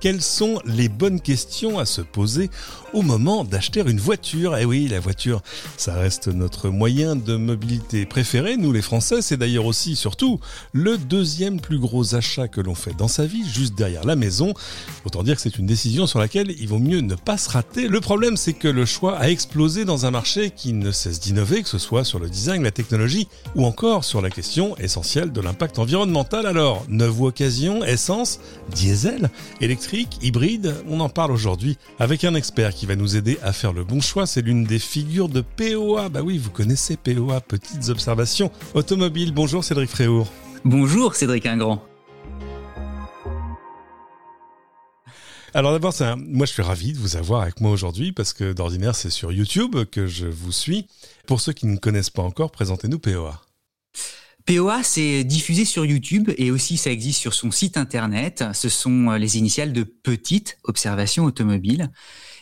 Quelles 0.00 0.22
sont 0.22 0.60
les 0.64 0.88
bonnes 0.88 1.20
questions 1.20 1.80
à 1.80 1.84
se 1.84 2.00
poser 2.00 2.50
au 2.92 3.02
moment 3.02 3.42
d'acheter 3.42 3.80
une 3.80 3.98
voiture? 3.98 4.56
Eh 4.56 4.64
oui, 4.64 4.86
la 4.86 5.00
voiture, 5.00 5.42
ça 5.76 5.94
reste 5.94 6.28
notre 6.28 6.68
moyen 6.68 7.16
de 7.16 7.34
mobilité 7.34 8.06
préféré, 8.06 8.56
nous 8.56 8.72
les 8.72 8.80
Français, 8.80 9.22
c'est 9.22 9.36
d'ailleurs 9.36 9.66
aussi, 9.66 9.96
surtout, 9.96 10.38
le 10.72 10.98
deuxième 10.98 11.60
plus 11.60 11.80
gros 11.80 12.14
achat 12.14 12.46
que 12.46 12.60
l'on 12.60 12.76
fait 12.76 12.96
dans 12.96 13.08
sa 13.08 13.26
vie, 13.26 13.42
juste 13.48 13.74
derrière 13.74 14.04
la 14.04 14.14
maison. 14.14 14.54
Autant 15.04 15.24
dire 15.24 15.34
que 15.34 15.42
c'est 15.42 15.58
une 15.58 15.66
décision 15.66 16.06
sur 16.06 16.20
laquelle 16.20 16.54
il 16.60 16.68
vaut 16.68 16.78
mieux 16.78 17.00
ne 17.00 17.16
pas 17.16 17.36
se 17.36 17.50
rater. 17.50 17.88
Le 17.88 18.00
problème, 18.00 18.36
c'est 18.36 18.52
que 18.52 18.68
le 18.68 18.86
choix 18.86 19.18
a 19.18 19.28
explosé 19.28 19.84
dans 19.84 20.06
un 20.06 20.12
marché 20.12 20.50
qui 20.50 20.72
ne 20.74 20.92
cesse 20.92 21.18
d'innover, 21.18 21.64
que 21.64 21.68
ce 21.68 21.78
soit 21.78 22.04
sur 22.04 22.20
le 22.20 22.30
design, 22.30 22.62
la 22.62 22.70
technologie 22.70 23.26
ou 23.56 23.64
encore 23.64 24.04
sur 24.04 24.22
la 24.22 24.30
question 24.30 24.76
essentielle 24.76 25.32
de 25.32 25.40
l'impact 25.40 25.80
environnemental. 25.80 26.46
Alors, 26.46 26.84
neuve 26.88 27.22
occasion, 27.22 27.84
essence, 27.84 28.38
diesel, 28.72 29.28
électrique, 29.60 29.87
hybride, 29.92 30.74
on 30.88 31.00
en 31.00 31.08
parle 31.08 31.32
aujourd'hui 31.32 31.78
avec 31.98 32.24
un 32.24 32.34
expert 32.34 32.74
qui 32.74 32.86
va 32.86 32.96
nous 32.96 33.16
aider 33.16 33.38
à 33.42 33.52
faire 33.52 33.72
le 33.72 33.84
bon 33.84 34.00
choix. 34.00 34.26
C'est 34.26 34.42
l'une 34.42 34.64
des 34.64 34.78
figures 34.78 35.28
de 35.28 35.40
POA. 35.40 36.08
Bah 36.08 36.20
oui, 36.22 36.38
vous 36.38 36.50
connaissez 36.50 36.96
POA, 36.96 37.40
Petites 37.40 37.88
Observations 37.88 38.50
Automobiles. 38.74 39.32
Bonjour 39.32 39.64
Cédric 39.64 39.90
Fréour. 39.90 40.30
Bonjour 40.64 41.14
Cédric 41.14 41.46
Ingrand. 41.46 41.82
Alors 45.54 45.72
d'abord, 45.72 45.94
moi 46.18 46.46
je 46.46 46.52
suis 46.52 46.62
ravi 46.62 46.92
de 46.92 46.98
vous 46.98 47.16
avoir 47.16 47.42
avec 47.42 47.60
moi 47.60 47.70
aujourd'hui 47.70 48.12
parce 48.12 48.34
que 48.34 48.52
d'ordinaire 48.52 48.94
c'est 48.94 49.10
sur 49.10 49.32
YouTube 49.32 49.76
que 49.90 50.06
je 50.06 50.26
vous 50.26 50.52
suis. 50.52 50.86
Pour 51.26 51.40
ceux 51.40 51.52
qui 51.52 51.66
ne 51.66 51.78
connaissent 51.78 52.10
pas 52.10 52.22
encore, 52.22 52.50
présentez-nous 52.50 52.98
POA. 52.98 53.40
POA, 54.48 54.82
c'est 54.82 55.24
diffusé 55.24 55.66
sur 55.66 55.84
YouTube 55.84 56.30
et 56.38 56.50
aussi 56.50 56.78
ça 56.78 56.90
existe 56.90 57.20
sur 57.20 57.34
son 57.34 57.50
site 57.50 57.76
internet. 57.76 58.42
Ce 58.54 58.70
sont 58.70 59.10
euh, 59.10 59.18
les 59.18 59.36
initiales 59.36 59.74
de 59.74 59.82
petites 59.82 60.56
observations 60.64 61.26
automobiles. 61.26 61.90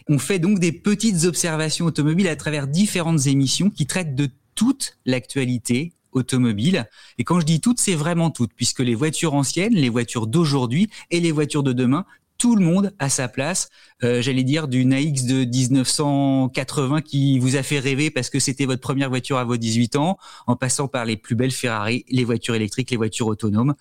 On 0.09 0.21
fait 0.21 0.39
donc 0.39 0.61
des 0.61 0.71
petites 0.71 1.25
observations 1.25 1.85
automobiles 1.85 2.29
à 2.29 2.37
travers 2.37 2.69
différentes 2.69 3.27
émissions 3.27 3.71
qui 3.71 3.87
traitent 3.87 4.15
de 4.15 4.29
toute 4.55 4.99
l'actualité 5.05 5.95
automobile. 6.13 6.89
Et 7.19 7.25
quand 7.25 7.41
je 7.41 7.45
dis 7.45 7.61
toutes, 7.61 7.81
c'est 7.81 7.97
vraiment 7.97 8.31
toutes, 8.31 8.53
puisque 8.55 8.81
les 8.81 8.95
voitures 8.95 9.35
anciennes, 9.35 9.75
les 9.75 9.89
voitures 9.89 10.29
d'aujourd'hui 10.29 10.89
et 11.11 11.19
les 11.19 11.33
voitures 11.33 11.65
de 11.65 11.73
demain 11.73 12.07
tout 12.39 12.57
le 12.57 12.65
monde 12.65 12.93
à 12.99 13.09
sa 13.09 13.29
place. 13.29 13.69
Euh, 14.03 14.21
j'allais 14.23 14.43
dire 14.43 14.69
d'une 14.69 14.93
AX 14.93 15.25
de 15.25 15.45
1980 15.45 17.03
qui 17.03 17.39
vous 17.39 17.57
a 17.57 17.63
fait 17.63 17.79
rêver 17.79 18.11
parce 18.11 18.31
que 18.31 18.39
c'était 18.39 18.67
votre 18.67 18.81
première 18.81 19.09
voiture 19.09 19.39
à 19.39 19.45
vos 19.45 19.57
18 19.57 19.97
ans, 19.97 20.19
en 20.47 20.57
passant 20.57 20.89
par 20.89 21.05
les 21.05 21.17
plus 21.17 21.35
belles 21.35 21.53
Ferrari, 21.53 22.05
les 22.09 22.25
voitures 22.25 22.55
électriques, 22.55 22.91
les 22.91 22.97
voitures 22.97 23.27
autonomes, 23.27 23.75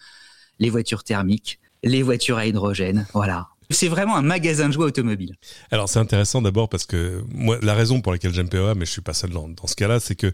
les 0.60 0.70
voitures 0.70 1.04
thermiques, 1.04 1.60
les 1.84 2.02
voitures 2.02 2.38
à 2.38 2.46
hydrogène. 2.46 3.08
Voilà. 3.14 3.50
C'est 3.72 3.88
vraiment 3.88 4.16
un 4.16 4.22
magasin 4.22 4.68
de 4.68 4.74
joie 4.74 4.86
automobile. 4.86 5.36
Alors 5.72 5.90
c'est 5.90 6.00
intéressant 6.00 6.42
d'abord 6.42 6.70
parce 6.70 6.86
que 6.86 7.24
moi 7.34 7.58
la 7.64 7.74
raison 7.74 8.00
pour 8.00 8.12
laquelle 8.12 8.34
j'aime 8.34 8.48
POA, 8.48 8.76
mais 8.76 8.86
je 8.86 8.92
suis 8.92 9.02
pas 9.02 9.14
seul 9.14 9.32
dans, 9.32 9.50
dans 9.50 9.68
ce 9.68 9.76
cas-là, 9.76 10.00
c'est 10.00 10.16
que 10.16 10.32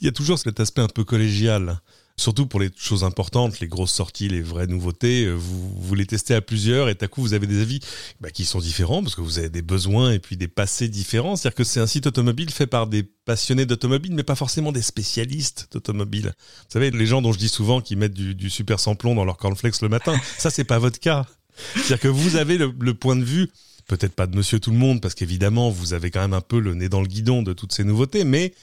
il 0.00 0.04
y 0.04 0.08
a 0.08 0.12
toujours 0.12 0.38
cet 0.38 0.60
aspect 0.60 0.82
un 0.82 0.88
peu 0.88 1.02
collégial 1.02 1.80
Surtout 2.16 2.46
pour 2.46 2.60
les 2.60 2.70
choses 2.76 3.02
importantes, 3.02 3.58
les 3.58 3.66
grosses 3.66 3.92
sorties, 3.92 4.28
les 4.28 4.40
vraies 4.40 4.68
nouveautés, 4.68 5.24
euh, 5.24 5.32
vous, 5.32 5.74
vous 5.76 5.94
les 5.96 6.06
testez 6.06 6.34
à 6.34 6.40
plusieurs 6.40 6.88
et 6.88 6.96
à 7.00 7.08
coup 7.08 7.20
vous 7.20 7.34
avez 7.34 7.48
des 7.48 7.60
avis 7.60 7.80
bah, 8.20 8.30
qui 8.30 8.44
sont 8.44 8.60
différents 8.60 9.02
parce 9.02 9.16
que 9.16 9.20
vous 9.20 9.40
avez 9.40 9.48
des 9.48 9.62
besoins 9.62 10.12
et 10.12 10.20
puis 10.20 10.36
des 10.36 10.46
passés 10.46 10.88
différents. 10.88 11.34
C'est-à-dire 11.34 11.56
que 11.56 11.64
c'est 11.64 11.80
un 11.80 11.88
site 11.88 12.06
automobile 12.06 12.50
fait 12.50 12.68
par 12.68 12.86
des 12.86 13.02
passionnés 13.02 13.66
d'automobile, 13.66 14.14
mais 14.14 14.22
pas 14.22 14.36
forcément 14.36 14.70
des 14.70 14.82
spécialistes 14.82 15.68
d'automobile. 15.72 16.34
Vous 16.36 16.72
savez, 16.72 16.92
les 16.92 17.06
gens 17.06 17.20
dont 17.20 17.32
je 17.32 17.38
dis 17.38 17.48
souvent 17.48 17.80
qu'ils 17.80 17.98
mettent 17.98 18.14
du, 18.14 18.36
du 18.36 18.48
super 18.48 18.78
samplon 18.78 19.16
dans 19.16 19.24
leur 19.24 19.36
cornflakes 19.36 19.82
le 19.82 19.88
matin, 19.88 20.16
ça 20.38 20.50
c'est 20.50 20.64
pas 20.64 20.78
votre 20.78 21.00
cas. 21.00 21.26
C'est-à-dire 21.74 22.00
que 22.00 22.08
vous 22.08 22.36
avez 22.36 22.58
le, 22.58 22.72
le 22.78 22.94
point 22.94 23.16
de 23.16 23.24
vue 23.24 23.50
peut-être 23.86 24.14
pas 24.14 24.26
de 24.26 24.36
monsieur 24.36 24.60
tout 24.60 24.70
le 24.70 24.78
monde, 24.78 25.00
parce 25.00 25.14
qu'évidemment, 25.14 25.70
vous 25.70 25.92
avez 25.92 26.10
quand 26.10 26.20
même 26.20 26.34
un 26.34 26.40
peu 26.40 26.58
le 26.58 26.74
nez 26.74 26.88
dans 26.88 27.00
le 27.00 27.06
guidon 27.06 27.42
de 27.42 27.52
toutes 27.52 27.72
ces 27.72 27.84
nouveautés, 27.84 28.24
mais 28.24 28.54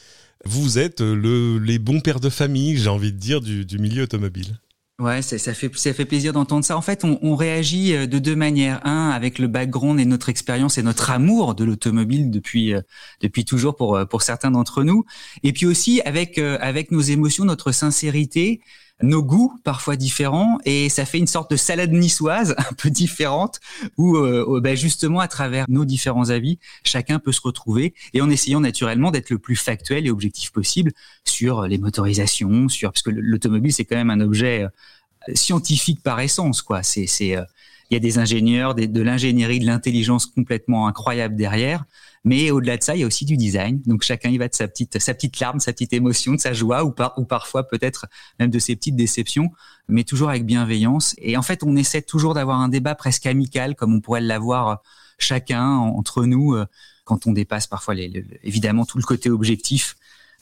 vous 0.45 0.79
êtes 0.79 1.01
le, 1.01 1.57
les 1.59 1.79
bons 1.79 1.99
pères 1.99 2.19
de 2.19 2.29
famille, 2.29 2.77
j'ai 2.77 2.89
envie 2.89 3.11
de 3.11 3.17
dire, 3.17 3.41
du, 3.41 3.65
du 3.65 3.79
milieu 3.79 4.03
automobile. 4.03 4.59
Ouais, 5.01 5.23
ça, 5.23 5.39
ça, 5.39 5.55
fait 5.55 5.75
ça 5.75 5.93
fait 5.93 6.05
plaisir 6.05 6.31
d'entendre 6.31 6.63
ça. 6.63 6.77
En 6.77 6.81
fait, 6.81 7.03
on, 7.03 7.17
on, 7.23 7.35
réagit 7.35 7.95
euh, 7.95 8.05
de 8.05 8.19
deux 8.19 8.35
manières. 8.35 8.85
Un, 8.85 9.09
avec 9.09 9.39
le 9.39 9.47
background 9.47 9.99
et 9.99 10.05
notre 10.05 10.29
expérience 10.29 10.77
et 10.77 10.83
notre 10.83 11.09
amour 11.09 11.55
de 11.55 11.63
l'automobile 11.63 12.29
depuis 12.29 12.75
euh, 12.75 12.81
depuis 13.19 13.43
toujours 13.43 13.75
pour 13.75 13.95
euh, 13.95 14.05
pour 14.05 14.21
certains 14.21 14.51
d'entre 14.51 14.83
nous. 14.83 15.03
Et 15.41 15.53
puis 15.53 15.65
aussi 15.65 16.01
avec 16.01 16.37
avec 16.37 16.91
nos 16.91 17.01
émotions, 17.01 17.45
notre 17.45 17.71
sincérité, 17.71 18.61
nos 19.03 19.23
goûts 19.23 19.53
parfois 19.63 19.95
différents 19.95 20.57
et 20.65 20.89
ça 20.89 21.05
fait 21.05 21.17
une 21.17 21.27
sorte 21.27 21.51
de 21.51 21.55
salade 21.55 21.91
niçoise 21.91 22.55
un 22.57 22.73
peu 22.73 22.89
différente 22.89 23.59
où 23.97 24.17
euh, 24.17 24.59
ben 24.61 24.75
justement 24.75 25.19
à 25.19 25.27
travers 25.27 25.65
nos 25.69 25.85
différents 25.85 26.29
avis 26.29 26.59
chacun 26.83 27.19
peut 27.19 27.31
se 27.31 27.41
retrouver 27.41 27.93
et 28.13 28.21
en 28.21 28.29
essayant 28.29 28.59
naturellement 28.59 29.11
d'être 29.11 29.29
le 29.29 29.39
plus 29.39 29.55
factuel 29.55 30.07
et 30.07 30.11
objectif 30.11 30.51
possible 30.51 30.91
sur 31.25 31.63
les 31.63 31.77
motorisations 31.77 32.69
sur 32.69 32.91
parce 32.91 33.03
que 33.03 33.11
l'automobile 33.11 33.73
c'est 33.73 33.85
quand 33.85 33.95
même 33.95 34.09
un 34.09 34.21
objet 34.21 34.63
euh, 34.63 35.33
scientifique 35.35 36.01
par 36.03 36.19
essence 36.19 36.61
quoi 36.61 36.83
c'est 36.83 37.07
c'est 37.07 37.37
euh, 37.37 37.43
il 37.91 37.95
y 37.95 37.97
a 37.97 37.99
des 37.99 38.19
ingénieurs, 38.19 38.73
de 38.73 39.01
l'ingénierie, 39.01 39.59
de 39.59 39.65
l'intelligence 39.65 40.25
complètement 40.25 40.87
incroyable 40.87 41.35
derrière. 41.35 41.83
Mais 42.23 42.51
au-delà 42.51 42.77
de 42.77 42.83
ça, 42.83 42.95
il 42.95 42.99
y 42.99 43.03
a 43.03 43.07
aussi 43.07 43.25
du 43.25 43.35
design. 43.35 43.81
Donc 43.85 44.03
chacun 44.03 44.29
y 44.29 44.37
va 44.37 44.47
de 44.47 44.53
sa 44.53 44.67
petite, 44.67 44.99
sa 44.99 45.13
petite 45.13 45.39
larme, 45.39 45.59
sa 45.59 45.73
petite 45.73 45.93
émotion, 45.93 46.33
de 46.33 46.39
sa 46.39 46.53
joie, 46.53 46.83
ou, 46.83 46.91
par, 46.91 47.17
ou 47.17 47.25
parfois 47.25 47.67
peut-être 47.67 48.07
même 48.39 48.51
de 48.51 48.59
ses 48.59 48.75
petites 48.75 48.95
déceptions, 48.95 49.49
mais 49.87 50.03
toujours 50.03 50.29
avec 50.29 50.45
bienveillance. 50.45 51.15
Et 51.17 51.35
en 51.35 51.41
fait, 51.41 51.63
on 51.63 51.75
essaie 51.75 52.01
toujours 52.01 52.33
d'avoir 52.33 52.59
un 52.59 52.69
débat 52.69 52.95
presque 52.95 53.25
amical, 53.25 53.75
comme 53.75 53.95
on 53.95 54.01
pourrait 54.01 54.21
l'avoir 54.21 54.81
chacun 55.17 55.65
entre 55.65 56.25
nous, 56.25 56.53
euh, 56.53 56.65
quand 57.03 57.27
on 57.27 57.31
dépasse 57.31 57.67
parfois 57.67 57.95
les, 57.95 58.25
évidemment 58.43 58.85
tout 58.85 58.97
le 58.97 59.03
côté 59.03 59.29
objectif 59.29 59.95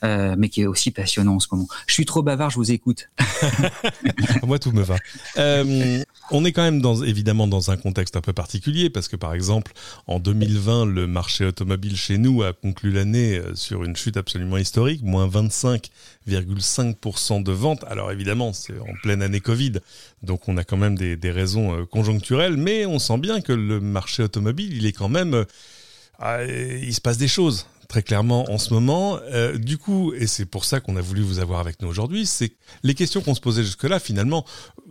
euh, 0.04 0.36
mais 0.38 0.50
qui 0.50 0.62
est 0.62 0.66
aussi 0.66 0.92
passionnant 0.92 1.36
en 1.36 1.40
ce 1.40 1.48
moment. 1.52 1.68
Je 1.86 1.94
suis 1.94 2.06
trop 2.06 2.24
bavard, 2.24 2.50
je 2.50 2.56
vous 2.56 2.72
écoute. 2.72 3.10
Moi, 4.44 4.58
tout 4.58 4.72
me 4.72 4.82
va. 4.82 4.96
Euh, 5.38 6.02
on 6.32 6.46
est 6.46 6.54
quand 6.54 6.64
même 6.64 6.82
évidemment 7.06 7.46
dans 7.48 7.70
un 7.70 7.78
contexte 7.78 8.16
un 8.16 8.22
peu 8.22 8.32
particulier 8.32 8.90
parce 8.90 9.10
que 9.10 9.18
par 9.18 9.34
exemple, 9.34 9.74
en 10.08 10.20
2020, 10.20 10.86
le 10.86 11.06
marché 11.06 11.44
automobile 11.46 11.98
chez 11.98 12.18
nous 12.18 12.44
a 12.44 12.54
conclu 12.54 12.92
l'année 12.92 13.40
euh, 13.40 13.54
sur 13.56 13.84
une 13.84 13.98
chute 13.98 14.16
absolument 14.16 14.56
historique, 14.58 15.04
moins 15.04 15.28
25,5% 15.28 17.44
de 17.44 17.52
ventes. 17.52 17.84
Alors 17.90 18.10
évidemment, 18.12 18.54
c'est 18.54 18.80
en 18.80 18.94
pleine 19.04 19.22
année 19.22 19.42
Covid, 19.42 19.74
donc 20.24 20.48
on 20.48 20.56
a 20.56 20.64
quand 20.64 20.78
même 20.78 20.98
des, 20.98 21.18
des 21.18 21.31
raisons 21.31 21.86
conjoncturelles, 21.88 22.56
mais 22.56 22.86
on 22.86 23.00
sent 23.00 23.18
bien 23.18 23.42
que 23.42 23.52
le 23.52 23.81
marché 23.81 24.24
automobile, 24.24 24.74
il 24.74 24.86
est 24.86 24.94
quand 24.94 25.10
même 25.10 25.46
ah, 26.20 26.44
il 26.44 26.94
se 26.94 27.02
passe 27.02 27.18
des 27.18 27.28
choses 27.28 27.66
très 27.90 28.04
clairement 28.04 28.50
en 28.52 28.58
ce 28.58 28.72
moment. 28.72 29.20
Euh, 29.34 29.58
du 29.58 29.78
coup, 29.78 30.14
et 30.14 30.28
c'est 30.28 30.46
pour 30.46 30.64
ça 30.64 30.80
qu'on 30.80 30.96
a 30.96 31.02
voulu 31.02 31.22
vous 31.22 31.40
avoir 31.40 31.60
avec 31.60 31.82
nous 31.82 31.90
aujourd'hui, 31.90 32.26
c'est 32.28 32.54
les 32.84 32.94
questions 32.94 33.20
qu'on 33.20 33.34
se 33.34 33.42
posait 33.42 33.64
jusque-là, 33.64 34.00
finalement, 34.00 34.46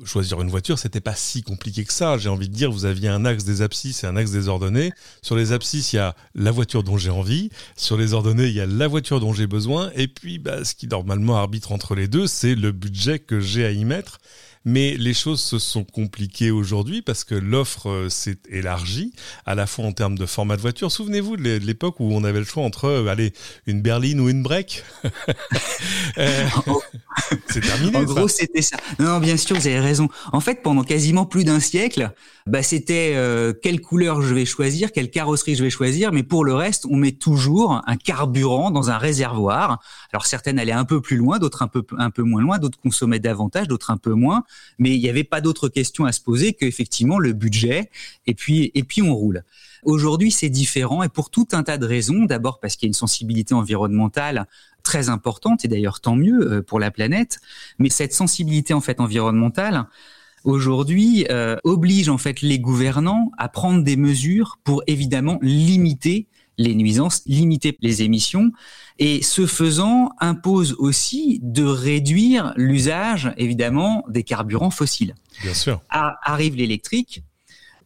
choisir 0.05 0.43
une 0.43 0.51
voiture, 0.51 0.79
c'était 0.79 1.01
pas 1.01 1.15
si 1.15 1.43
compliqué 1.43 1.85
que 1.85 1.93
ça. 1.93 2.19
J'ai 2.19 2.29
envie 2.29 2.49
de 2.49 2.55
dire, 2.55 2.73
vous 2.73 2.85
aviez 2.85 3.09
un 3.09 3.25
axe 3.25 3.45
des 3.45 3.63
abscisses 3.63 4.03
et 4.03 4.09
un 4.09 4.17
axe 4.17 4.33
des 4.33 4.49
ordonnées. 4.49 4.93
Sur 5.23 5.37
les 5.37 5.53
abscisses, 5.53 5.93
il 5.93 5.97
y 5.97 6.01
a 6.01 6.17
la 6.35 6.51
voiture 6.51 6.83
dont 6.83 6.99
j'ai 6.99 7.11
envie. 7.11 7.51
Sur 7.77 7.97
les 7.97 8.15
ordonnées, 8.15 8.49
il 8.49 8.55
y 8.55 8.61
a 8.61 8.67
la 8.67 8.89
voiture 8.89 9.21
dont 9.21 9.33
j'ai 9.33 9.47
besoin. 9.47 9.93
Et 9.95 10.09
puis, 10.09 10.41
bah, 10.41 10.65
ce 10.65 10.75
qui 10.75 10.89
normalement 10.89 11.37
arbitre 11.37 11.71
entre 11.71 11.95
les 11.95 12.09
deux, 12.09 12.27
c'est 12.27 12.57
le 12.57 12.73
budget 12.73 13.21
que 13.21 13.39
j'ai 13.39 13.65
à 13.65 13.71
y 13.71 13.85
mettre. 13.85 14.19
Mais 14.69 14.97
les 14.99 15.15
choses 15.15 15.41
se 15.41 15.59
sont 15.59 15.83
compliquées 15.83 16.51
aujourd'hui 16.51 17.01
parce 17.01 17.25
que 17.25 17.35
l'offre 17.35 17.89
euh, 17.89 18.09
s'est 18.11 18.37
élargie, 18.51 19.15
à 19.47 19.55
la 19.55 19.67
fois 19.67 19.87
en 19.87 19.93
termes 19.93 20.19
de 20.19 20.27
format 20.27 20.57
de 20.57 20.61
voiture. 20.61 20.93
Souvenez-vous 20.93 21.39
de 21.39 21.57
l'époque 21.57 22.01
où 22.01 22.13
on 22.13 22.23
avait 22.23 22.41
le 22.41 22.45
choix 22.45 22.65
entre, 22.65 22.85
euh, 22.85 23.07
allez, 23.07 23.33
une 23.67 23.81
berline 23.81 24.21
ou 24.21 24.29
une 24.29 24.43
break. 24.43 24.85
Euh, 26.17 26.49
c'est 27.49 27.61
terminé. 27.61 27.97
En 27.97 28.03
gros, 28.03 28.27
c'était 28.27 28.63
ça. 28.63 28.77
Non, 28.99 29.19
bien 29.19 29.37
sûr, 29.37 29.57
vous 29.57 29.67
avez 29.67 29.79
raison. 29.79 30.09
En 30.33 30.41
fait, 30.41 30.63
pendant 30.63 30.83
quasiment 30.83 31.27
plus 31.27 31.45
d'un 31.45 31.61
siècle, 31.61 32.13
bah, 32.49 32.63
c'était 32.63 33.15
quelle 33.63 33.81
couleur 33.81 34.23
je 34.23 34.35
vais 34.35 34.45
choisir, 34.45 34.93
quelle 34.93 35.11
carrosserie 35.11 35.55
je 35.55 35.63
vais 35.63 35.71
choisir, 35.71 36.13
mais 36.13 36.23
pour 36.23 36.45
le 36.45 36.55
reste, 36.55 36.87
on 36.91 36.97
met 36.97 37.13
toujours 37.13 37.83
un 37.87 37.97
carburant 37.97 38.71
dans 38.71 38.91
un 38.91 38.99
réservoir. 38.99 39.81
Alors 40.13 40.27
certaines 40.27 40.59
allaient 40.59 40.73
un 40.73 40.85
peu 40.85 41.01
plus 41.01 41.17
loin, 41.17 41.39
d'autres 41.39 41.63
un 41.63 41.69
peu 41.69 41.85
un 41.97 42.11
peu 42.11 42.23
moins 42.23 42.43
loin, 42.43 42.59
d'autres 42.59 42.79
consommaient 42.79 43.19
davantage, 43.19 43.69
d'autres 43.69 43.91
un 43.91 43.97
peu 43.97 44.13
moins 44.13 44.45
mais 44.79 44.95
il 44.95 45.01
n'y 45.01 45.09
avait 45.09 45.25
pas 45.25 45.41
d'autre 45.41 45.69
question 45.69 46.05
à 46.05 46.13
se 46.13 46.21
poser 46.21 46.53
qu'effectivement 46.55 47.19
le 47.19 47.33
budget, 47.33 47.91
et 48.27 48.35
puis, 48.35 48.71
et 48.75 48.85
puis 48.85 49.03
on 49.03 49.15
roule. 49.15 49.45
Aujourd'hui, 49.85 50.31
c'est 50.31 50.49
différent, 50.49 51.03
et 51.03 51.09
pour 51.09 51.31
tout 51.31 51.49
un 51.53 51.63
tas 51.63 51.79
de 51.79 51.87
raisons. 51.87 52.25
D'abord 52.25 52.61
parce 52.61 52.77
qu'il 52.77 52.87
y 52.87 52.89
a 52.89 52.91
une 52.91 52.95
sensibilité 52.95 53.55
environnementale 53.55 54.47
très 54.83 55.09
importante, 55.09 55.65
et 55.65 55.69
d'ailleurs 55.69 56.01
tant 56.01 56.17
mieux 56.17 56.41
euh, 56.41 56.63
pour 56.63 56.81
la 56.81 56.91
planète, 56.91 57.41
mais 57.79 57.91
cette 57.91 58.13
sensibilité 58.13 58.75
en 58.75 58.81
fait 58.81 59.01
environnementale, 59.01 59.87
aujourd'hui 60.49 61.27
euh, 61.31 61.57
oblige 61.63 62.09
en 62.09 62.19
fait 62.19 62.41
les 62.41 62.59
gouvernants 62.59 63.31
à 63.37 63.49
prendre 63.49 63.85
des 63.85 63.97
mesures 63.97 64.59
pour 64.65 64.83
évidemment 64.87 65.39
limiter 65.43 66.27
les 66.57 66.75
nuisances, 66.75 67.23
limiter 67.27 67.77
les 67.83 68.03
émissions 68.03 68.51
et 68.99 69.23
ce 69.23 69.47
faisant 69.47 70.11
impose 70.19 70.75
aussi 70.79 71.39
de 71.43 71.65
réduire 71.65 72.53
l'usage 72.57 73.33
évidemment 73.37 74.05
des 74.09 74.25
carburants 74.25 74.71
fossiles. 74.71 75.15
Bien 75.43 75.55
sûr. 75.55 75.81
arrive 75.91 76.57
l'électrique, 76.57 77.23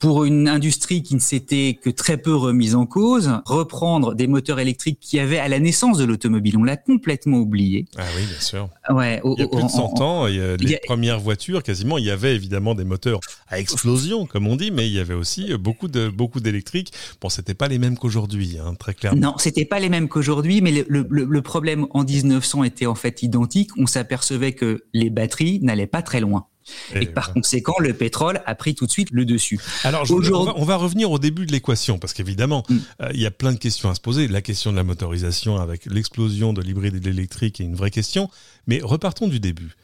pour 0.03 0.25
une 0.25 0.49
industrie 0.49 1.05
qui 1.05 1.15
ne 1.15 1.21
s'était 1.21 1.79
que 1.81 1.89
très 1.89 2.17
peu 2.17 2.35
remise 2.35 2.75
en 2.75 2.87
cause, 2.87 3.31
reprendre 3.47 4.17
des 4.17 4.27
moteurs 4.27 4.59
électriques 4.59 4.99
qui 5.01 5.21
avaient 5.21 5.39
à 5.39 5.47
la 5.47 5.61
naissance 5.61 5.97
de 5.97 6.05
l'automobile, 6.05 6.57
on 6.59 6.65
l'a 6.65 6.77
complètement 6.77 7.37
oublié. 7.37 7.87
Ah 7.97 8.03
oui, 8.17 8.25
bien 8.27 8.41
sûr. 8.41 8.69
Ouais, 8.91 9.21
il 9.25 9.39
y 9.39 9.43
a 9.45 9.47
plus 9.47 9.63
de 9.63 9.69
100 9.69 10.01
ans, 10.01 10.27
les 10.27 10.81
premières 10.85 11.21
voitures, 11.21 11.63
quasiment, 11.63 11.99
il 11.99 12.05
y 12.05 12.11
avait 12.11 12.35
évidemment 12.35 12.75
des 12.75 12.83
moteurs 12.83 13.21
à 13.47 13.61
explosion, 13.61 14.27
comme 14.27 14.49
on 14.49 14.57
dit, 14.57 14.73
mais 14.73 14.89
il 14.89 14.93
y 14.93 14.99
avait 14.99 15.15
aussi 15.15 15.55
beaucoup 15.55 15.87
de 15.87 16.09
beaucoup 16.09 16.41
d'électriques. 16.41 16.93
Bon, 17.21 17.29
c'était 17.29 17.55
pas 17.55 17.69
les 17.69 17.79
mêmes 17.79 17.97
qu'aujourd'hui, 17.97 18.59
hein, 18.59 18.75
très 18.77 18.95
clairement. 18.95 19.21
Non, 19.21 19.35
c'était 19.39 19.65
pas 19.65 19.79
les 19.79 19.89
mêmes 19.89 20.09
qu'aujourd'hui, 20.09 20.63
mais 20.63 20.73
le, 20.73 21.07
le, 21.09 21.25
le 21.25 21.43
problème 21.43 21.87
en 21.91 22.03
1900 22.03 22.65
était 22.65 22.87
en 22.87 22.97
fait 22.97 23.23
identique. 23.23 23.71
On 23.79 23.87
s'apercevait 23.87 24.53
que 24.53 24.83
les 24.93 25.11
batteries 25.11 25.61
n'allaient 25.63 25.87
pas 25.87 26.03
très 26.03 26.19
loin. 26.19 26.47
Et, 26.95 27.07
par 27.07 27.33
conséquent, 27.33 27.75
le 27.79 27.93
pétrole 27.95 28.41
a 28.47 28.55
pris 28.55 28.75
tout 28.75 28.87
de 28.87 28.91
suite 28.91 29.09
le 29.13 29.25
dessus. 29.25 29.61
Alors, 29.85 30.07
on, 30.11 30.65
va, 30.65 30.77
revenir 30.77 31.11
au 31.11 31.19
début 31.19 31.47
de 31.47 31.53
l'équation, 31.53 31.99
parce 31.99 32.13
qu'évidemment, 32.13 32.65
mm. 32.69 32.77
euh, 33.03 33.11
il 33.15 33.21
y 33.21 33.27
a 33.27 33.31
plein 33.31 33.53
de 33.53 33.59
questions 33.59 33.91
à 33.91 33.95
se 33.95 34.01
poser. 34.01 34.29
La 34.29 34.43
question 34.43 34.71
de 34.71 34.77
la 34.77 34.85
motorisation 34.85 35.57
avec 35.59 35.87
l'explosion 35.87 36.53
de 36.53 36.63
l'hybride 36.63 36.97
et 36.97 37.01
de 37.01 37.11
l'électrique 37.11 37.61
est 37.61 37.65
une 37.65 37.77
vraie 37.77 37.91
question. 37.91 38.31
Mais 38.67 38.81
repartons 38.83 39.29
du 39.29 39.41
début. 39.41 39.75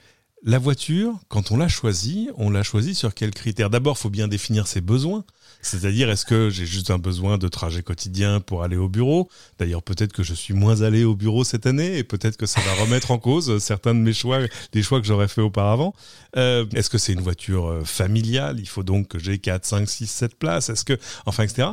La 0.44 0.58
voiture, 0.58 1.18
quand 1.28 1.50
on 1.50 1.56
l'a 1.56 1.68
choisie, 1.68 2.28
on 2.36 2.50
l'a 2.50 2.62
choisie 2.62 2.94
sur 2.94 3.12
quels 3.12 3.32
critères? 3.32 3.70
D'abord, 3.70 3.96
il 3.98 4.02
faut 4.02 4.10
bien 4.10 4.28
définir 4.28 4.68
ses 4.68 4.80
besoins. 4.80 5.24
C'est-à-dire, 5.60 6.08
est-ce 6.10 6.24
que 6.24 6.50
j'ai 6.50 6.66
juste 6.66 6.90
un 6.90 6.98
besoin 6.98 7.36
de 7.36 7.48
trajet 7.48 7.82
quotidien 7.82 8.40
pour 8.40 8.62
aller 8.62 8.76
au 8.76 8.88
bureau? 8.88 9.28
D'ailleurs, 9.58 9.82
peut-être 9.82 10.12
que 10.12 10.22
je 10.22 10.34
suis 10.34 10.54
moins 10.54 10.82
allé 10.82 11.04
au 11.04 11.16
bureau 11.16 11.44
cette 11.44 11.66
année 11.66 11.98
et 11.98 12.04
peut-être 12.04 12.36
que 12.36 12.46
ça 12.46 12.60
va 12.60 12.84
remettre 12.84 13.10
en 13.10 13.18
cause 13.18 13.58
certains 13.58 13.94
de 13.94 14.00
mes 14.00 14.12
choix, 14.12 14.38
des 14.72 14.82
choix 14.82 15.00
que 15.00 15.06
j'aurais 15.06 15.28
fait 15.28 15.40
auparavant. 15.40 15.94
Euh, 16.36 16.64
est-ce 16.74 16.90
que 16.90 16.98
c'est 16.98 17.12
une 17.12 17.20
voiture 17.20 17.66
euh, 17.66 17.84
familiale? 17.84 18.60
Il 18.60 18.68
faut 18.68 18.84
donc 18.84 19.08
que 19.08 19.18
j'ai 19.18 19.38
4, 19.38 19.64
5, 19.64 19.88
6, 19.88 20.06
7 20.06 20.38
places. 20.38 20.68
Est-ce 20.68 20.84
que, 20.84 20.98
enfin, 21.26 21.42
etc. 21.42 21.70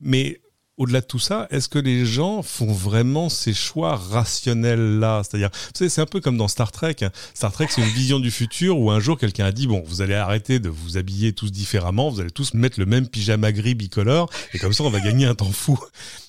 Mais 0.00 0.41
au-delà 0.78 1.00
de 1.00 1.06
tout 1.06 1.18
ça, 1.18 1.46
est-ce 1.50 1.68
que 1.68 1.78
les 1.78 2.06
gens 2.06 2.42
font 2.42 2.72
vraiment 2.72 3.28
ces 3.28 3.52
choix 3.52 3.96
rationnels-là? 3.96 5.22
C'est-à-dire, 5.22 5.50
c'est 5.74 5.98
un 6.00 6.06
peu 6.06 6.20
comme 6.20 6.36
dans 6.36 6.48
Star 6.48 6.72
Trek. 6.72 6.96
Star 7.34 7.52
Trek, 7.52 7.66
c'est 7.70 7.82
une 7.82 7.88
vision 7.88 8.18
du 8.18 8.30
futur 8.30 8.78
où 8.78 8.90
un 8.90 8.98
jour 8.98 9.18
quelqu'un 9.18 9.44
a 9.44 9.52
dit, 9.52 9.66
bon, 9.66 9.82
vous 9.86 10.00
allez 10.00 10.14
arrêter 10.14 10.60
de 10.60 10.68
vous 10.68 10.96
habiller 10.96 11.32
tous 11.34 11.52
différemment, 11.52 12.08
vous 12.08 12.20
allez 12.20 12.30
tous 12.30 12.54
mettre 12.54 12.80
le 12.80 12.86
même 12.86 13.06
pyjama 13.06 13.52
gris 13.52 13.74
bicolore, 13.74 14.30
et 14.54 14.58
comme 14.58 14.72
ça, 14.72 14.84
on 14.84 14.90
va 14.90 15.00
gagner 15.00 15.26
un 15.26 15.34
temps 15.34 15.52
fou. 15.52 15.78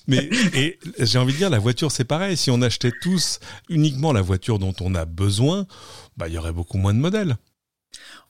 Mais 0.06 0.28
et 0.52 0.78
j'ai 0.98 1.18
envie 1.18 1.32
de 1.32 1.38
dire, 1.38 1.50
la 1.50 1.58
voiture, 1.58 1.90
c'est 1.90 2.04
pareil. 2.04 2.36
Si 2.36 2.50
on 2.50 2.60
achetait 2.60 2.92
tous 3.00 3.40
uniquement 3.70 4.12
la 4.12 4.20
voiture 4.20 4.58
dont 4.58 4.74
on 4.80 4.94
a 4.94 5.06
besoin, 5.06 5.66
bah, 6.16 6.28
il 6.28 6.34
y 6.34 6.38
aurait 6.38 6.52
beaucoup 6.52 6.76
moins 6.76 6.92
de 6.92 6.98
modèles. 6.98 7.36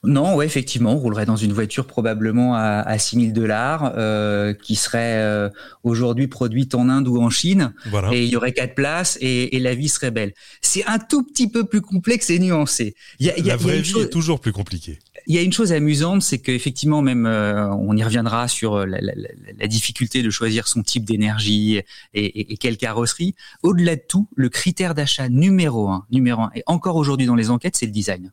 Non, 0.03 0.35
ouais, 0.35 0.45
effectivement, 0.45 0.93
on 0.93 0.97
roulerait 0.97 1.25
dans 1.25 1.35
une 1.35 1.53
voiture 1.53 1.87
probablement 1.87 2.55
à, 2.55 2.81
à 2.81 2.97
6 2.97 3.19
000 3.19 3.31
dollars, 3.31 3.93
euh, 3.97 4.53
qui 4.53 4.75
serait 4.75 5.17
euh, 5.17 5.49
aujourd'hui 5.83 6.27
produite 6.27 6.75
en 6.75 6.89
Inde 6.89 7.07
ou 7.07 7.21
en 7.21 7.29
Chine, 7.29 7.73
et 8.11 8.23
il 8.23 8.29
y 8.29 8.35
aurait 8.35 8.53
quatre 8.53 8.75
places 8.75 9.17
et, 9.21 9.59
la 9.59 9.73
vie 9.73 9.89
serait 9.89 10.11
belle. 10.11 10.33
C'est 10.61 10.85
un 10.85 10.99
tout 10.99 11.23
petit 11.23 11.49
peu 11.49 11.63
plus 11.63 11.81
complexe 11.81 12.29
et 12.29 12.37
nuancé. 12.37 12.95
Y 13.19 13.29
a, 13.29 13.39
y 13.39 13.41
a, 13.49 13.53
la 13.53 13.55
vraie 13.55 13.81
vie 13.81 13.99
est 13.99 14.09
toujours 14.09 14.39
plus 14.39 14.51
compliquée. 14.51 14.99
Il 15.27 15.35
y 15.35 15.39
a 15.39 15.41
une 15.41 15.53
chose 15.53 15.71
amusante, 15.71 16.21
c'est 16.21 16.37
qu'effectivement, 16.37 17.01
même, 17.01 17.25
euh, 17.25 17.67
on 17.69 17.97
y 17.97 18.03
reviendra 18.03 18.47
sur 18.47 18.85
la, 18.85 19.01
la, 19.01 19.13
la, 19.57 19.67
difficulté 19.67 20.21
de 20.21 20.29
choisir 20.29 20.67
son 20.67 20.83
type 20.83 21.03
d'énergie 21.03 21.81
et, 22.13 22.51
et, 22.53 22.57
quelle 22.57 22.77
carrosserie. 22.77 23.33
Au-delà 23.63 23.95
de 23.95 24.03
tout, 24.07 24.27
le 24.35 24.49
critère 24.49 24.93
d'achat 24.93 25.29
numéro 25.29 25.89
un, 25.89 26.05
numéro 26.11 26.43
un, 26.43 26.51
et 26.53 26.61
encore 26.67 26.95
aujourd'hui 26.95 27.25
dans 27.25 27.35
les 27.35 27.49
enquêtes, 27.49 27.75
c'est 27.75 27.87
le 27.87 27.91
design. 27.91 28.31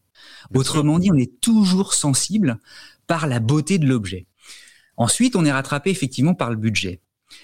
Autrement 0.55 0.99
dit, 0.99 1.11
on 1.11 1.17
est 1.17 1.41
toujours 1.41 1.95
sensible 1.95 2.59
par 3.07 3.27
la 3.27 3.41
beauté 3.41 3.79
de 3.79 3.87
l'objet. 3.87 4.27
Ensuite, 4.97 5.37
on 5.37 5.45
est 5.45 5.53
rattrapé 5.53 5.91
effectivement 5.91 6.35
par 6.35 6.51
le 6.51 6.57
budget. 6.57 7.01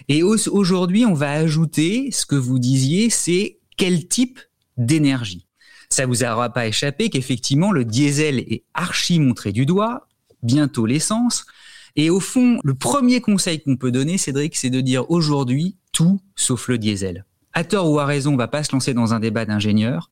Et 0.08 0.22
aujourd'hui, 0.22 1.06
on 1.06 1.14
va 1.14 1.32
ajouter 1.32 2.10
ce 2.12 2.26
que 2.26 2.36
vous 2.36 2.58
disiez, 2.58 3.10
c'est 3.10 3.58
quel 3.76 4.06
type 4.06 4.38
d'énergie. 4.76 5.46
Ça 5.88 6.06
vous 6.06 6.22
aura 6.22 6.50
pas 6.50 6.66
échappé 6.66 7.08
qu'effectivement 7.08 7.72
le 7.72 7.84
diesel 7.84 8.40
est 8.40 8.64
archi 8.74 9.18
montré 9.18 9.52
du 9.52 9.64
doigt, 9.64 10.06
bientôt 10.42 10.86
l'essence. 10.86 11.46
Et 11.96 12.10
au 12.10 12.20
fond, 12.20 12.60
le 12.62 12.74
premier 12.74 13.20
conseil 13.20 13.60
qu'on 13.60 13.76
peut 13.76 13.90
donner, 13.90 14.18
Cédric, 14.18 14.54
c'est 14.56 14.70
de 14.70 14.80
dire 14.80 15.10
aujourd'hui 15.10 15.76
tout 15.92 16.20
sauf 16.36 16.68
le 16.68 16.78
diesel. 16.78 17.24
À 17.54 17.64
tort 17.64 17.90
ou 17.90 17.98
à 17.98 18.04
raison, 18.04 18.34
on 18.34 18.36
va 18.36 18.48
pas 18.48 18.62
se 18.62 18.72
lancer 18.72 18.94
dans 18.94 19.14
un 19.14 19.20
débat 19.20 19.46
d'ingénieurs, 19.46 20.10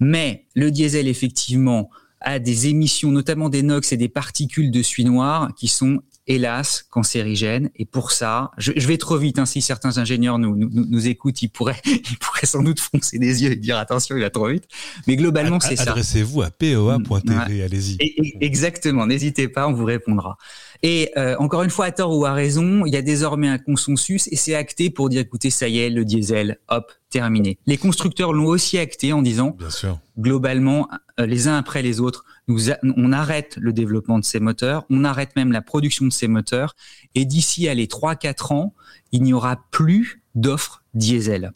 mais 0.00 0.46
le 0.54 0.70
diesel 0.70 1.08
effectivement 1.08 1.90
a 2.20 2.38
des 2.38 2.68
émissions, 2.68 3.10
notamment 3.10 3.48
des 3.48 3.62
NOx 3.62 3.92
et 3.92 3.96
des 3.96 4.08
particules 4.08 4.70
de 4.70 4.82
suie 4.82 5.04
noire, 5.04 5.50
qui 5.56 5.68
sont 5.68 6.00
hélas 6.26 6.84
cancérigènes. 6.90 7.70
Et 7.76 7.84
pour 7.84 8.10
ça, 8.10 8.50
je, 8.56 8.72
vais 8.72 8.96
trop 8.96 9.18
vite. 9.18 9.38
Hein, 9.38 9.46
si 9.46 9.60
certains 9.60 9.98
ingénieurs 9.98 10.38
nous, 10.38 10.56
nous, 10.56 10.70
nous, 10.70 11.06
écoutent, 11.06 11.42
ils 11.42 11.48
pourraient, 11.48 11.80
ils 11.84 12.18
pourraient 12.18 12.46
sans 12.46 12.62
doute 12.62 12.80
foncer 12.80 13.18
des 13.18 13.42
yeux 13.42 13.52
et 13.52 13.56
dire 13.56 13.78
attention, 13.78 14.16
il 14.16 14.22
va 14.22 14.30
trop 14.30 14.48
vite. 14.48 14.64
Mais 15.06 15.16
globalement, 15.16 15.60
c'est 15.60 15.76
ça. 15.76 15.90
Adressez-vous 15.90 16.42
à 16.42 16.50
poa.tv, 16.50 17.62
allez-y. 17.62 17.98
Exactement, 18.40 19.06
n'hésitez 19.06 19.48
pas, 19.48 19.68
on 19.68 19.72
vous 19.72 19.84
répondra. 19.84 20.38
Et 20.86 21.10
euh, 21.16 21.34
encore 21.38 21.62
une 21.62 21.70
fois, 21.70 21.86
à 21.86 21.92
tort 21.92 22.14
ou 22.14 22.26
à 22.26 22.34
raison, 22.34 22.84
il 22.84 22.92
y 22.92 22.96
a 22.98 23.00
désormais 23.00 23.48
un 23.48 23.56
consensus 23.56 24.28
et 24.30 24.36
c'est 24.36 24.54
acté 24.54 24.90
pour 24.90 25.08
dire 25.08 25.22
écoutez, 25.22 25.48
ça 25.48 25.66
y 25.66 25.78
est, 25.78 25.88
le 25.88 26.04
diesel, 26.04 26.58
hop, 26.68 26.92
terminé. 27.08 27.58
Les 27.64 27.78
constructeurs 27.78 28.34
l'ont 28.34 28.48
aussi 28.48 28.76
acté 28.76 29.14
en 29.14 29.22
disant 29.22 29.56
Bien 29.58 29.70
sûr. 29.70 29.98
globalement, 30.18 30.86
les 31.18 31.48
uns 31.48 31.56
après 31.56 31.82
les 31.82 32.00
autres, 32.00 32.24
nous 32.48 32.70
on 32.82 33.12
arrête 33.12 33.56
le 33.60 33.72
développement 33.72 34.18
de 34.18 34.24
ces 34.24 34.40
moteurs, 34.40 34.84
on 34.90 35.04
arrête 35.04 35.36
même 35.36 35.52
la 35.52 35.62
production 35.62 36.06
de 36.06 36.12
ces 36.12 36.28
moteurs 36.28 36.74
et 37.14 37.24
d'ici 37.24 37.68
à 37.68 37.74
les 37.74 37.86
3-4 37.86 38.52
ans, 38.52 38.74
il 39.12 39.22
n'y 39.22 39.32
aura 39.32 39.64
plus 39.70 40.22
d'offres 40.34 40.82
diesel. 40.94 41.52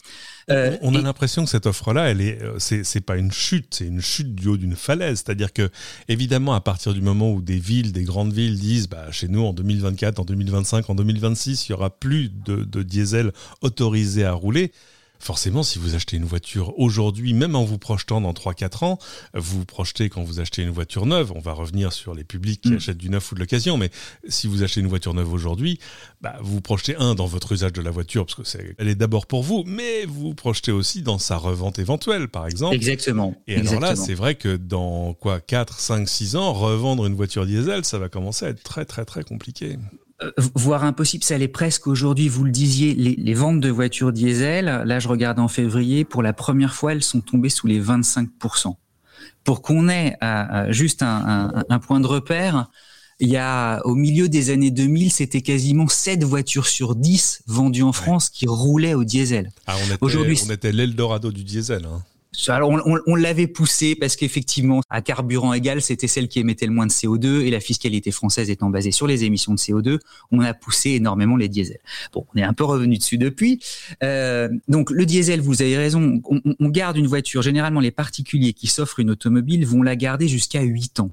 Euh, 0.50 0.76
on 0.82 0.94
a 0.94 1.00
l'impression 1.00 1.44
que 1.44 1.50
cette 1.50 1.66
offre-là, 1.66 2.10
elle 2.10 2.20
est, 2.20 2.42
euh, 2.42 2.58
c'est, 2.58 3.00
pas 3.00 3.16
une 3.16 3.32
chute, 3.32 3.74
c'est 3.74 3.86
une 3.86 4.00
chute 4.00 4.34
du 4.34 4.48
haut 4.48 4.56
d'une 4.56 4.76
falaise. 4.76 5.22
C'est-à-dire 5.24 5.52
que, 5.52 5.70
évidemment, 6.08 6.54
à 6.54 6.60
partir 6.60 6.94
du 6.94 7.00
moment 7.00 7.32
où 7.32 7.42
des 7.42 7.58
villes, 7.58 7.92
des 7.92 8.04
grandes 8.04 8.32
villes 8.32 8.58
disent, 8.58 8.88
bah, 8.88 9.10
chez 9.10 9.28
nous, 9.28 9.42
en 9.42 9.52
2024, 9.52 10.20
en 10.20 10.24
2025, 10.24 10.88
en 10.88 10.94
2026, 10.94 11.68
il 11.68 11.72
y 11.72 11.74
aura 11.74 11.90
plus 11.90 12.30
de, 12.30 12.64
de 12.64 12.82
diesel 12.82 13.32
autorisé 13.60 14.24
à 14.24 14.32
rouler 14.32 14.72
forcément, 15.18 15.62
si 15.62 15.78
vous 15.78 15.94
achetez 15.94 16.16
une 16.16 16.24
voiture 16.24 16.78
aujourd'hui, 16.78 17.32
même 17.34 17.56
en 17.56 17.64
vous 17.64 17.78
projetant 17.78 18.20
dans 18.20 18.32
3-4 18.32 18.84
ans, 18.84 18.98
vous 19.34 19.58
vous 19.58 19.64
projetez 19.64 20.08
quand 20.08 20.22
vous 20.22 20.40
achetez 20.40 20.62
une 20.62 20.70
voiture 20.70 21.06
neuve, 21.06 21.32
on 21.34 21.40
va 21.40 21.52
revenir 21.52 21.92
sur 21.92 22.14
les 22.14 22.24
publics 22.24 22.60
qui 22.60 22.70
mm. 22.70 22.76
achètent 22.76 22.98
du 22.98 23.10
neuf 23.10 23.30
ou 23.32 23.34
de 23.34 23.40
l'occasion, 23.40 23.76
mais 23.76 23.90
si 24.28 24.46
vous 24.46 24.62
achetez 24.62 24.80
une 24.80 24.86
voiture 24.86 25.14
neuve 25.14 25.32
aujourd'hui, 25.32 25.78
bah, 26.20 26.36
vous 26.40 26.54
vous 26.54 26.60
projetez, 26.60 26.96
un, 26.96 27.14
dans 27.14 27.26
votre 27.26 27.52
usage 27.52 27.72
de 27.72 27.82
la 27.82 27.90
voiture, 27.90 28.26
parce 28.26 28.34
que 28.34 28.44
c'est, 28.44 28.74
elle 28.78 28.88
est 28.88 28.94
d'abord 28.94 29.26
pour 29.26 29.42
vous, 29.42 29.64
mais 29.66 30.04
vous 30.06 30.20
vous 30.20 30.34
projetez 30.34 30.72
aussi 30.72 31.02
dans 31.02 31.18
sa 31.18 31.36
revente 31.36 31.78
éventuelle, 31.78 32.28
par 32.28 32.46
exemple. 32.46 32.74
Exactement. 32.74 33.34
Et 33.46 33.56
alors 33.56 33.80
là, 33.80 33.96
c'est 33.96 34.14
vrai 34.14 34.34
que 34.34 34.56
dans 34.56 35.14
quoi, 35.14 35.40
4, 35.40 35.78
5, 35.78 36.08
6 36.08 36.36
ans, 36.36 36.52
revendre 36.52 37.06
une 37.06 37.14
voiture 37.14 37.46
diesel, 37.46 37.84
ça 37.84 37.98
va 37.98 38.08
commencer 38.08 38.46
à 38.46 38.48
être 38.50 38.62
très, 38.62 38.84
très, 38.84 39.04
très 39.04 39.22
compliqué. 39.22 39.76
Euh, 40.22 40.32
voire 40.54 40.82
impossible, 40.82 41.22
ça 41.22 41.38
l'est 41.38 41.46
presque 41.46 41.86
aujourd'hui, 41.86 42.28
vous 42.28 42.44
le 42.44 42.50
disiez, 42.50 42.94
les, 42.94 43.34
ventes 43.34 43.60
de 43.60 43.68
voitures 43.68 44.12
diesel, 44.12 44.64
là 44.64 44.98
je 44.98 45.06
regarde 45.06 45.38
en 45.38 45.46
février, 45.46 46.04
pour 46.04 46.22
la 46.22 46.32
première 46.32 46.74
fois, 46.74 46.92
elles 46.92 47.04
sont 47.04 47.20
tombées 47.20 47.50
sous 47.50 47.68
les 47.68 47.80
25%. 47.80 48.74
Pour 49.44 49.62
qu'on 49.62 49.88
ait 49.88 50.16
juste 50.70 51.02
un, 51.02 51.78
point 51.80 52.00
de 52.00 52.06
repère, 52.06 52.68
il 53.20 53.28
y 53.28 53.36
a 53.36 53.80
au 53.84 53.94
milieu 53.94 54.28
des 54.28 54.50
années 54.50 54.70
2000, 54.72 55.12
c'était 55.12 55.40
quasiment 55.40 55.88
7 55.88 56.24
voitures 56.24 56.66
sur 56.66 56.96
10 56.96 57.42
vendues 57.46 57.82
en 57.82 57.92
France 57.92 58.28
qui 58.28 58.46
roulaient 58.46 58.94
au 58.94 59.04
diesel. 59.04 59.50
Ah, 59.66 59.76
on 59.80 59.86
était, 59.86 59.98
Aujourd'hui, 60.00 60.40
on 60.46 60.50
était 60.50 60.72
l'Eldorado 60.72 61.30
du 61.30 61.44
diesel. 61.44 61.84
Hein. 61.84 62.02
Alors 62.46 62.70
on, 63.06 63.14
l'avait 63.14 63.46
poussé 63.46 63.94
parce 63.94 64.14
qu'effectivement, 64.14 64.80
à 64.90 65.00
carburant 65.02 65.52
égal, 65.52 65.80
c'était 65.82 66.08
celle 66.08 66.28
qui 66.28 66.38
émettait 66.38 66.66
le 66.66 66.72
moins 66.72 66.86
de 66.86 66.92
CO2 66.92 67.42
et 67.42 67.50
la 67.50 67.60
fiscalité 67.60 68.10
française 68.10 68.50
étant 68.50 68.70
basée 68.70 68.92
sur 68.92 69.06
les 69.06 69.24
émissions 69.24 69.54
de 69.54 69.58
CO2, 69.58 69.98
on 70.30 70.40
a 70.40 70.54
poussé 70.54 70.90
énormément 70.90 71.36
les 71.36 71.48
diesels. 71.48 71.80
Bon, 72.12 72.26
on 72.34 72.38
est 72.38 72.42
un 72.42 72.52
peu 72.52 72.64
revenu 72.64 72.98
dessus 72.98 73.18
depuis. 73.18 73.60
Euh, 74.02 74.48
donc 74.68 74.90
le 74.90 75.06
diesel, 75.06 75.40
vous 75.40 75.62
avez 75.62 75.76
raison, 75.76 76.20
on, 76.24 76.40
on 76.58 76.68
garde 76.68 76.96
une 76.96 77.06
voiture. 77.06 77.42
Généralement, 77.42 77.80
les 77.80 77.90
particuliers 77.90 78.52
qui 78.52 78.66
s'offrent 78.66 79.00
une 79.00 79.10
automobile 79.10 79.66
vont 79.66 79.82
la 79.82 79.96
garder 79.96 80.28
jusqu'à 80.28 80.62
8 80.62 81.00
ans. 81.00 81.10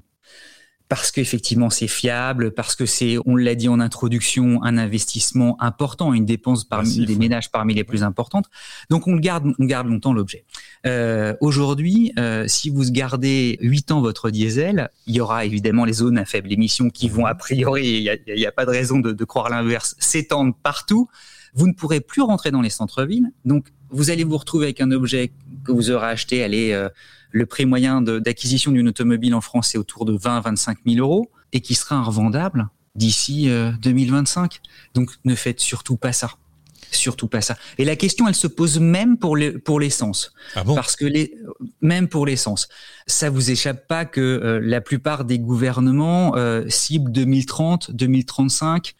Parce 0.88 1.10
qu'effectivement 1.10 1.70
c'est 1.70 1.88
fiable, 1.88 2.52
parce 2.52 2.76
que 2.76 2.86
c'est, 2.86 3.16
on 3.26 3.36
l'a 3.36 3.54
dit 3.54 3.68
en 3.68 3.80
introduction, 3.80 4.62
un 4.62 4.78
investissement 4.78 5.60
important, 5.60 6.12
une 6.12 6.24
dépense 6.24 6.64
parmi 6.64 7.04
des 7.04 7.16
ménages 7.16 7.50
parmi 7.50 7.74
les 7.74 7.84
plus 7.84 8.02
importantes. 8.02 8.46
Donc 8.90 9.06
on 9.06 9.14
le 9.14 9.20
garde, 9.20 9.52
on 9.58 9.64
garde 9.64 9.88
longtemps 9.88 10.12
l'objet. 10.12 10.44
Euh, 10.86 11.34
Aujourd'hui, 11.40 12.12
euh, 12.18 12.46
si 12.46 12.70
vous 12.70 12.90
gardez 12.90 13.58
8 13.60 13.90
ans 13.90 14.00
votre 14.00 14.30
diesel, 14.30 14.90
il 15.06 15.16
y 15.16 15.20
aura 15.20 15.44
évidemment 15.44 15.84
les 15.84 15.94
zones 15.94 16.18
à 16.18 16.24
faible 16.24 16.52
émission 16.52 16.90
qui 16.90 17.08
vont 17.08 17.26
a 17.26 17.34
priori, 17.34 17.86
il 17.86 18.34
n'y 18.36 18.44
a, 18.44 18.48
a, 18.48 18.52
pas 18.52 18.64
de 18.64 18.70
raison 18.70 18.98
de, 19.00 19.12
de 19.12 19.24
croire 19.24 19.48
l'inverse, 19.48 19.96
s'étendre 19.98 20.54
partout. 20.62 21.08
Vous 21.54 21.66
ne 21.66 21.72
pourrez 21.72 22.00
plus 22.00 22.22
rentrer 22.22 22.50
dans 22.50 22.60
les 22.60 22.70
centres-villes, 22.70 23.32
donc 23.44 23.68
vous 23.90 24.10
allez 24.10 24.24
vous 24.24 24.36
retrouver 24.36 24.66
avec 24.66 24.80
un 24.80 24.90
objet 24.90 25.32
que 25.64 25.72
vous 25.72 25.90
aurez 25.90 26.08
acheté, 26.08 26.42
allez, 26.42 26.72
euh, 26.72 26.88
le 27.30 27.46
prix 27.46 27.66
moyen 27.66 28.00
d'acquisition 28.02 28.72
d'une 28.72 28.88
automobile 28.88 29.34
en 29.34 29.40
France 29.40 29.74
est 29.74 29.78
autour 29.78 30.04
de 30.04 30.16
20 30.16 30.40
25 30.40 30.78
000 30.86 30.98
euros 30.98 31.30
et 31.52 31.60
qui 31.60 31.74
sera 31.74 32.02
revendable 32.02 32.68
d'ici 32.94 33.48
2025. 33.82 34.54
Euh, 34.54 34.68
Donc 34.94 35.10
ne 35.24 35.34
faites 35.34 35.60
surtout 35.60 35.96
pas 35.96 36.12
ça. 36.12 36.30
Surtout 36.92 37.26
pas 37.26 37.40
ça. 37.40 37.56
Et 37.78 37.84
la 37.84 37.96
question, 37.96 38.28
elle 38.28 38.34
se 38.34 38.46
pose 38.46 38.78
même 38.78 39.18
pour 39.18 39.36
les, 39.36 39.52
pour 39.52 39.80
l'essence. 39.80 40.32
Ah 40.54 40.64
bon? 40.64 40.74
Parce 40.74 40.96
que 40.96 41.04
les, 41.04 41.34
même 41.80 42.08
pour 42.08 42.26
l'essence. 42.26 42.68
Ça 43.06 43.28
vous 43.28 43.50
échappe 43.50 43.86
pas 43.88 44.04
que 44.04 44.20
euh, 44.20 44.60
la 44.62 44.80
plupart 44.80 45.24
des 45.24 45.38
gouvernements 45.38 46.36
euh, 46.36 46.64
ciblent 46.68 47.10
2030, 47.10 47.90
2035, 47.90 48.94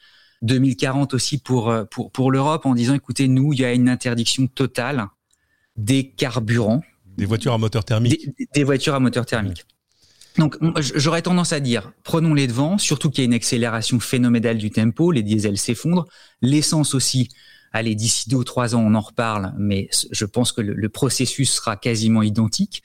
2040 0.46 1.14
aussi 1.14 1.38
pour, 1.38 1.74
pour, 1.90 2.10
pour 2.10 2.32
l'Europe 2.32 2.66
en 2.66 2.74
disant, 2.74 2.94
écoutez, 2.94 3.28
nous, 3.28 3.52
il 3.52 3.60
y 3.60 3.64
a 3.64 3.72
une 3.72 3.88
interdiction 3.88 4.46
totale 4.46 5.06
des 5.76 6.10
carburants 6.10 6.82
des 7.16 7.24
voitures 7.24 7.54
à 7.54 7.58
moteur 7.58 7.84
thermique. 7.84 8.28
Des, 8.54 8.64
voitures 8.64 8.94
à 8.94 9.00
moteur 9.00 9.26
thermique. 9.26 9.64
Donc, 10.38 10.56
j'aurais 10.94 11.22
tendance 11.22 11.52
à 11.52 11.60
dire, 11.60 11.92
prenons 12.02 12.34
les 12.34 12.46
devants, 12.46 12.76
surtout 12.76 13.10
qu'il 13.10 13.22
y 13.22 13.26
a 13.26 13.28
une 13.28 13.34
accélération 13.34 14.00
phénoménale 14.00 14.58
du 14.58 14.70
tempo, 14.70 15.10
les 15.10 15.22
diesels 15.22 15.56
s'effondrent, 15.56 16.06
l'essence 16.42 16.94
aussi. 16.94 17.30
Allez, 17.72 17.94
d'ici 17.94 18.28
deux 18.28 18.36
ou 18.36 18.44
trois 18.44 18.74
ans, 18.74 18.80
on 18.80 18.94
en 18.94 19.00
reparle, 19.00 19.54
mais 19.58 19.88
je 20.10 20.24
pense 20.24 20.52
que 20.52 20.60
le, 20.60 20.88
processus 20.88 21.52
sera 21.52 21.76
quasiment 21.76 22.22
identique. 22.22 22.82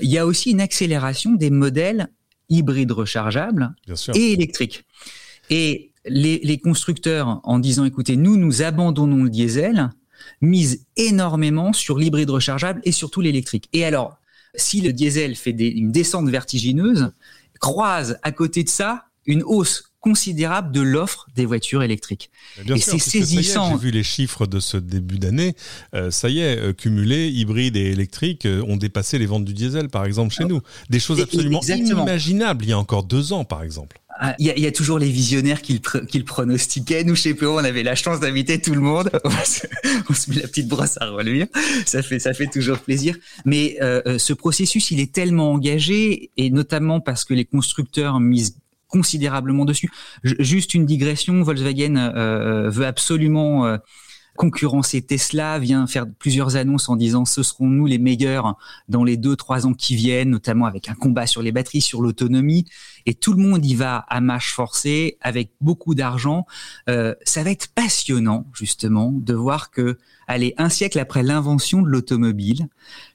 Il 0.00 0.10
y 0.10 0.18
a 0.18 0.26
aussi 0.26 0.50
une 0.50 0.60
accélération 0.60 1.32
des 1.32 1.50
modèles 1.50 2.08
hybrides 2.48 2.92
rechargeables 2.92 3.74
et 4.14 4.32
électriques. 4.32 4.84
Et 5.48 5.91
les, 6.06 6.40
les 6.42 6.58
constructeurs, 6.58 7.40
en 7.44 7.58
disant, 7.58 7.84
écoutez, 7.84 8.16
nous, 8.16 8.36
nous 8.36 8.62
abandonnons 8.62 9.24
le 9.24 9.30
diesel, 9.30 9.90
mise 10.40 10.86
énormément 10.96 11.72
sur 11.72 11.98
l'hybride 11.98 12.30
rechargeable 12.30 12.80
et 12.84 12.92
surtout 12.92 13.20
l'électrique. 13.20 13.68
Et 13.72 13.84
alors, 13.84 14.18
si 14.54 14.80
le 14.80 14.92
diesel 14.92 15.36
fait 15.36 15.50
une 15.50 15.92
descente 15.92 16.28
vertigineuse, 16.28 17.12
croise 17.60 18.18
à 18.22 18.32
côté 18.32 18.64
de 18.64 18.68
ça 18.68 19.06
une 19.26 19.42
hausse 19.44 19.92
considérable 20.00 20.72
de 20.72 20.80
l'offre 20.80 21.28
des 21.36 21.46
voitures 21.46 21.84
électriques. 21.84 22.30
et 22.66 22.78
c'est 22.78 22.98
saisissant. 22.98 23.70
J'ai 23.70 23.78
vu 23.78 23.90
les 23.92 24.02
chiffres 24.02 24.46
de 24.46 24.58
ce 24.58 24.76
début 24.76 25.20
d'année. 25.20 25.54
Euh, 25.94 26.10
ça 26.10 26.28
y 26.28 26.40
est, 26.40 26.58
euh, 26.58 26.72
cumulés, 26.72 27.28
hybrides 27.28 27.76
et 27.76 27.92
électriques 27.92 28.44
euh, 28.44 28.64
ont 28.66 28.76
dépassé 28.76 29.18
les 29.18 29.26
ventes 29.26 29.44
du 29.44 29.54
diesel, 29.54 29.88
par 29.88 30.04
exemple, 30.04 30.34
chez 30.34 30.44
nous. 30.44 30.60
Des 30.90 30.98
choses 30.98 31.20
absolument 31.20 31.60
inimaginables 31.62 32.64
il 32.64 32.70
y 32.70 32.72
a 32.72 32.78
encore 32.78 33.04
deux 33.04 33.32
ans, 33.32 33.44
par 33.44 33.62
exemple. 33.62 34.01
Ah, 34.24 34.36
il 34.38 34.46
y, 34.46 34.66
a, 34.66 34.72
toujours 34.72 35.00
les 35.00 35.10
visionnaires 35.10 35.62
qui 35.62 35.72
le, 35.72 36.24
pronostiquaient. 36.24 37.02
Nous, 37.02 37.16
chez 37.16 37.34
PO, 37.34 37.58
on 37.58 37.64
avait 37.64 37.82
la 37.82 37.96
chance 37.96 38.20
d'inviter 38.20 38.60
tout 38.60 38.72
le 38.72 38.80
monde. 38.80 39.10
on 39.24 40.14
se 40.14 40.30
met 40.30 40.36
la 40.36 40.46
petite 40.46 40.68
brosse 40.68 40.96
à 41.00 41.10
reluire. 41.10 41.48
Ça 41.86 42.02
fait, 42.02 42.20
ça 42.20 42.32
fait 42.32 42.46
toujours 42.46 42.78
plaisir. 42.78 43.16
Mais 43.44 43.78
ce 44.18 44.32
processus, 44.32 44.92
il 44.92 45.00
est 45.00 45.12
tellement 45.12 45.50
engagé, 45.50 46.30
et 46.36 46.50
notamment 46.50 47.00
parce 47.00 47.24
que 47.24 47.34
les 47.34 47.44
constructeurs 47.44 48.20
misent 48.20 48.54
considérablement 48.92 49.64
dessus. 49.64 49.90
juste 50.22 50.74
une 50.74 50.84
digression, 50.84 51.42
Volkswagen 51.42 51.96
euh, 51.96 52.12
euh, 52.14 52.70
veut 52.70 52.86
absolument 52.86 53.66
euh, 53.66 53.78
concurrencer 54.36 55.02
Tesla, 55.02 55.58
vient 55.58 55.86
faire 55.86 56.06
plusieurs 56.18 56.56
annonces 56.56 56.88
en 56.88 56.96
disant 56.96 57.24
ce 57.24 57.42
seront 57.42 57.66
nous 57.66 57.86
les 57.86 57.98
meilleurs 57.98 58.56
dans 58.88 59.04
les 59.04 59.16
deux 59.16 59.36
trois 59.36 59.66
ans 59.66 59.74
qui 59.74 59.94
viennent, 59.94 60.30
notamment 60.30 60.66
avec 60.66 60.88
un 60.88 60.94
combat 60.94 61.26
sur 61.26 61.42
les 61.42 61.52
batteries, 61.52 61.80
sur 61.80 62.00
l'autonomie, 62.00 62.64
et 63.06 63.14
tout 63.14 63.32
le 63.32 63.42
monde 63.42 63.64
y 63.64 63.74
va 63.74 64.04
à 64.08 64.20
marche 64.20 64.52
forcée 64.52 65.18
avec 65.20 65.50
beaucoup 65.60 65.94
d'argent. 65.94 66.46
ça 66.86 67.42
va 67.42 67.50
être 67.50 67.68
passionnant 67.68 68.46
justement 68.54 69.12
de 69.12 69.34
voir 69.34 69.70
que, 69.70 69.98
allez, 70.26 70.54
un 70.56 70.68
siècle 70.68 70.98
après 70.98 71.22
l'invention 71.22 71.82
de 71.82 71.88
l'automobile, 71.88 72.68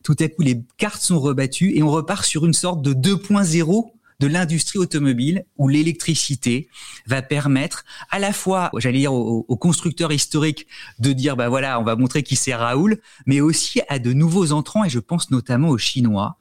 tout 0.04 0.16
à 0.20 0.28
coup 0.28 0.42
les 0.42 0.64
cartes 0.78 1.02
sont 1.02 1.20
rebattues 1.20 1.76
et 1.76 1.84
on 1.84 1.90
repart 1.90 2.26
sur 2.26 2.46
une 2.46 2.54
sorte 2.54 2.82
de 2.82 2.94
2.0 2.94 3.92
de 4.20 4.28
l'industrie 4.28 4.80
automobile 4.80 5.46
où 5.58 5.68
l'électricité 5.68 6.70
va 7.06 7.22
permettre 7.22 7.86
à 8.10 8.20
la 8.20 8.34
fois, 8.34 8.72
j'allais 8.78 9.00
dire 9.00 9.14
aux, 9.14 9.44
constructeurs 9.58 10.12
historiques 10.12 10.68
de 11.00 11.14
dire 11.14 11.36
bah 11.36 11.50
voilà, 11.50 11.80
on 11.80 11.84
va 11.84 11.96
montrer 11.96 12.24
qui 12.24 12.36
c'est 12.36 12.56
Raoul, 12.56 13.00
mais 13.26 13.42
aussi 13.42 13.82
à 13.90 14.00
de 14.00 14.14
nouveaux 14.14 14.52
entrants 14.52 14.84
et 14.84 14.90
je 14.90 15.00
pense 15.00 15.30
notamment 15.32 15.70
aux 15.70 15.78
Chinois 15.78 16.38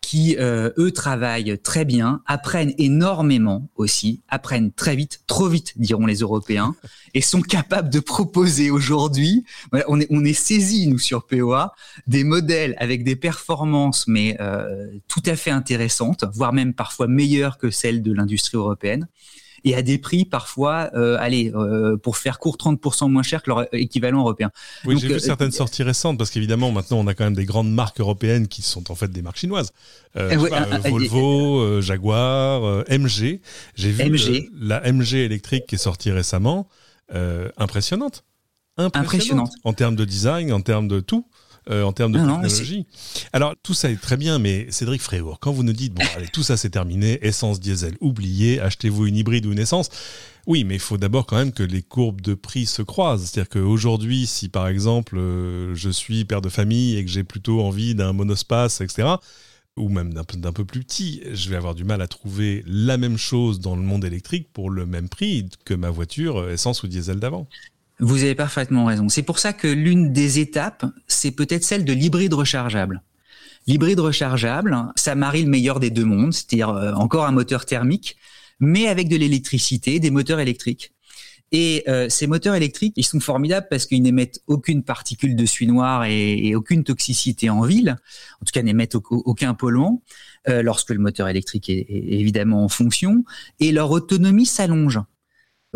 qui, 0.00 0.36
euh, 0.38 0.70
eux, 0.78 0.90
travaillent 0.90 1.58
très 1.62 1.84
bien, 1.84 2.22
apprennent 2.26 2.72
énormément 2.78 3.68
aussi, 3.76 4.22
apprennent 4.28 4.72
très 4.72 4.96
vite, 4.96 5.20
trop 5.26 5.48
vite, 5.48 5.74
diront 5.76 6.06
les 6.06 6.20
Européens, 6.20 6.74
et 7.14 7.20
sont 7.20 7.42
capables 7.42 7.90
de 7.90 8.00
proposer 8.00 8.70
aujourd'hui, 8.70 9.44
on 9.88 10.00
est, 10.00 10.06
on 10.10 10.24
est 10.24 10.32
saisi, 10.32 10.86
nous, 10.86 10.98
sur 10.98 11.26
POA, 11.26 11.74
des 12.06 12.24
modèles 12.24 12.74
avec 12.78 13.04
des 13.04 13.16
performances, 13.16 14.06
mais 14.08 14.36
euh, 14.40 14.88
tout 15.08 15.22
à 15.26 15.36
fait 15.36 15.50
intéressantes, 15.50 16.24
voire 16.32 16.52
même 16.52 16.74
parfois 16.74 17.06
meilleures 17.06 17.58
que 17.58 17.70
celles 17.70 18.02
de 18.02 18.12
l'industrie 18.12 18.56
européenne 18.56 19.08
et 19.64 19.74
à 19.74 19.82
des 19.82 19.98
prix 19.98 20.24
parfois, 20.24 20.90
euh, 20.94 21.16
allez, 21.20 21.52
euh, 21.54 21.96
pour 21.96 22.16
faire 22.16 22.38
court, 22.38 22.56
30% 22.56 23.10
moins 23.10 23.22
cher 23.22 23.42
que 23.42 23.50
leur 23.50 23.74
équivalent 23.74 24.20
européen. 24.20 24.50
Oui, 24.84 24.98
j'ai 24.98 25.08
vu 25.08 25.14
euh, 25.14 25.18
certaines 25.18 25.52
sorties 25.52 25.82
récentes 25.82 26.18
parce 26.18 26.30
qu'évidemment 26.30 26.70
maintenant 26.72 26.98
on 26.98 27.06
a 27.06 27.14
quand 27.14 27.24
même 27.24 27.34
des 27.34 27.44
grandes 27.44 27.72
marques 27.72 28.00
européennes 28.00 28.48
qui 28.48 28.62
sont 28.62 28.90
en 28.90 28.94
fait 28.94 29.10
des 29.10 29.22
marques 29.22 29.38
chinoises. 29.38 29.72
Volvo, 30.14 31.80
Jaguar, 31.80 32.84
MG. 32.88 33.40
J'ai 33.74 33.92
vu 33.92 34.50
la 34.60 34.80
MG 34.92 35.14
électrique 35.14 35.66
qui 35.66 35.74
est 35.76 35.78
sortie 35.78 36.10
récemment, 36.10 36.68
impressionnante. 37.56 38.24
impressionnante. 38.76 39.52
En 39.64 39.72
termes 39.72 39.96
de 39.96 40.04
design, 40.04 40.52
en 40.52 40.60
termes 40.60 40.88
de 40.88 41.00
tout. 41.00 41.26
Euh, 41.70 41.82
en 41.82 41.92
termes 41.92 42.12
de 42.12 42.18
technologie. 42.18 42.86
Alors 43.34 43.54
tout 43.62 43.74
ça 43.74 43.90
est 43.90 44.00
très 44.00 44.16
bien, 44.16 44.38
mais 44.38 44.68
Cédric 44.70 45.02
Fréour, 45.02 45.38
quand 45.38 45.52
vous 45.52 45.62
nous 45.62 45.74
dites 45.74 45.92
bon 45.92 46.04
allez 46.16 46.28
tout 46.28 46.42
ça 46.42 46.56
c'est 46.56 46.70
terminé, 46.70 47.18
essence 47.20 47.60
diesel 47.60 47.94
oubliez, 48.00 48.58
achetez-vous 48.58 49.06
une 49.06 49.16
hybride 49.16 49.44
ou 49.44 49.52
une 49.52 49.58
essence. 49.58 49.90
Oui, 50.46 50.64
mais 50.64 50.76
il 50.76 50.80
faut 50.80 50.96
d'abord 50.96 51.26
quand 51.26 51.36
même 51.36 51.52
que 51.52 51.62
les 51.62 51.82
courbes 51.82 52.22
de 52.22 52.32
prix 52.32 52.64
se 52.64 52.80
croisent. 52.80 53.26
C'est-à-dire 53.26 53.50
qu'aujourd'hui, 53.50 54.26
si 54.26 54.48
par 54.48 54.66
exemple 54.66 55.18
euh, 55.18 55.74
je 55.74 55.90
suis 55.90 56.24
père 56.24 56.40
de 56.40 56.48
famille 56.48 56.96
et 56.96 57.04
que 57.04 57.10
j'ai 57.10 57.24
plutôt 57.24 57.60
envie 57.60 57.94
d'un 57.94 58.14
monospace, 58.14 58.80
etc., 58.80 59.16
ou 59.76 59.90
même 59.90 60.12
d'un 60.12 60.52
peu 60.52 60.64
plus 60.64 60.80
petit, 60.80 61.22
je 61.32 61.50
vais 61.50 61.56
avoir 61.56 61.74
du 61.74 61.84
mal 61.84 62.00
à 62.00 62.08
trouver 62.08 62.64
la 62.66 62.96
même 62.96 63.18
chose 63.18 63.60
dans 63.60 63.76
le 63.76 63.82
monde 63.82 64.04
électrique 64.04 64.48
pour 64.52 64.70
le 64.70 64.86
même 64.86 65.08
prix 65.08 65.48
que 65.66 65.74
ma 65.74 65.90
voiture 65.90 66.38
euh, 66.38 66.52
essence 66.52 66.82
ou 66.82 66.88
diesel 66.88 67.20
d'avant. 67.20 67.46
Vous 68.00 68.22
avez 68.22 68.34
parfaitement 68.34 68.84
raison. 68.84 69.08
C'est 69.08 69.22
pour 69.22 69.38
ça 69.38 69.52
que 69.52 69.66
l'une 69.66 70.12
des 70.12 70.38
étapes, 70.38 70.86
c'est 71.08 71.32
peut-être 71.32 71.64
celle 71.64 71.84
de 71.84 71.92
l'hybride 71.92 72.32
rechargeable. 72.32 73.02
L'hybride 73.66 74.00
rechargeable, 74.00 74.76
ça 74.94 75.14
marie 75.14 75.42
le 75.42 75.50
meilleur 75.50 75.80
des 75.80 75.90
deux 75.90 76.04
mondes, 76.04 76.32
c'est-à-dire 76.32 76.70
euh, 76.70 76.92
encore 76.92 77.26
un 77.26 77.32
moteur 77.32 77.66
thermique, 77.66 78.16
mais 78.60 78.88
avec 78.88 79.08
de 79.08 79.16
l'électricité, 79.16 79.98
des 80.00 80.10
moteurs 80.10 80.40
électriques. 80.40 80.92
Et 81.50 81.82
euh, 81.88 82.08
ces 82.08 82.26
moteurs 82.26 82.54
électriques, 82.54 82.92
ils 82.96 83.04
sont 83.04 83.20
formidables 83.20 83.66
parce 83.70 83.86
qu'ils 83.86 84.02
n'émettent 84.02 84.40
aucune 84.46 84.82
particule 84.82 85.34
de 85.34 85.46
suie 85.46 85.66
noire 85.66 86.04
et, 86.04 86.54
aucune 86.54 86.84
toxicité 86.84 87.50
en 87.50 87.62
ville. 87.62 87.96
En 88.40 88.44
tout 88.44 88.52
cas, 88.52 88.62
n'émettent 88.62 88.96
aucun 88.96 89.54
polluant 89.54 90.02
euh, 90.48 90.62
lorsque 90.62 90.90
le 90.90 90.98
moteur 90.98 91.28
électrique 91.28 91.70
est, 91.70 91.86
évidemment 91.88 92.64
en 92.64 92.68
fonction. 92.68 93.24
Et 93.60 93.72
leur 93.72 93.90
autonomie 93.90 94.46
s'allonge. 94.46 95.00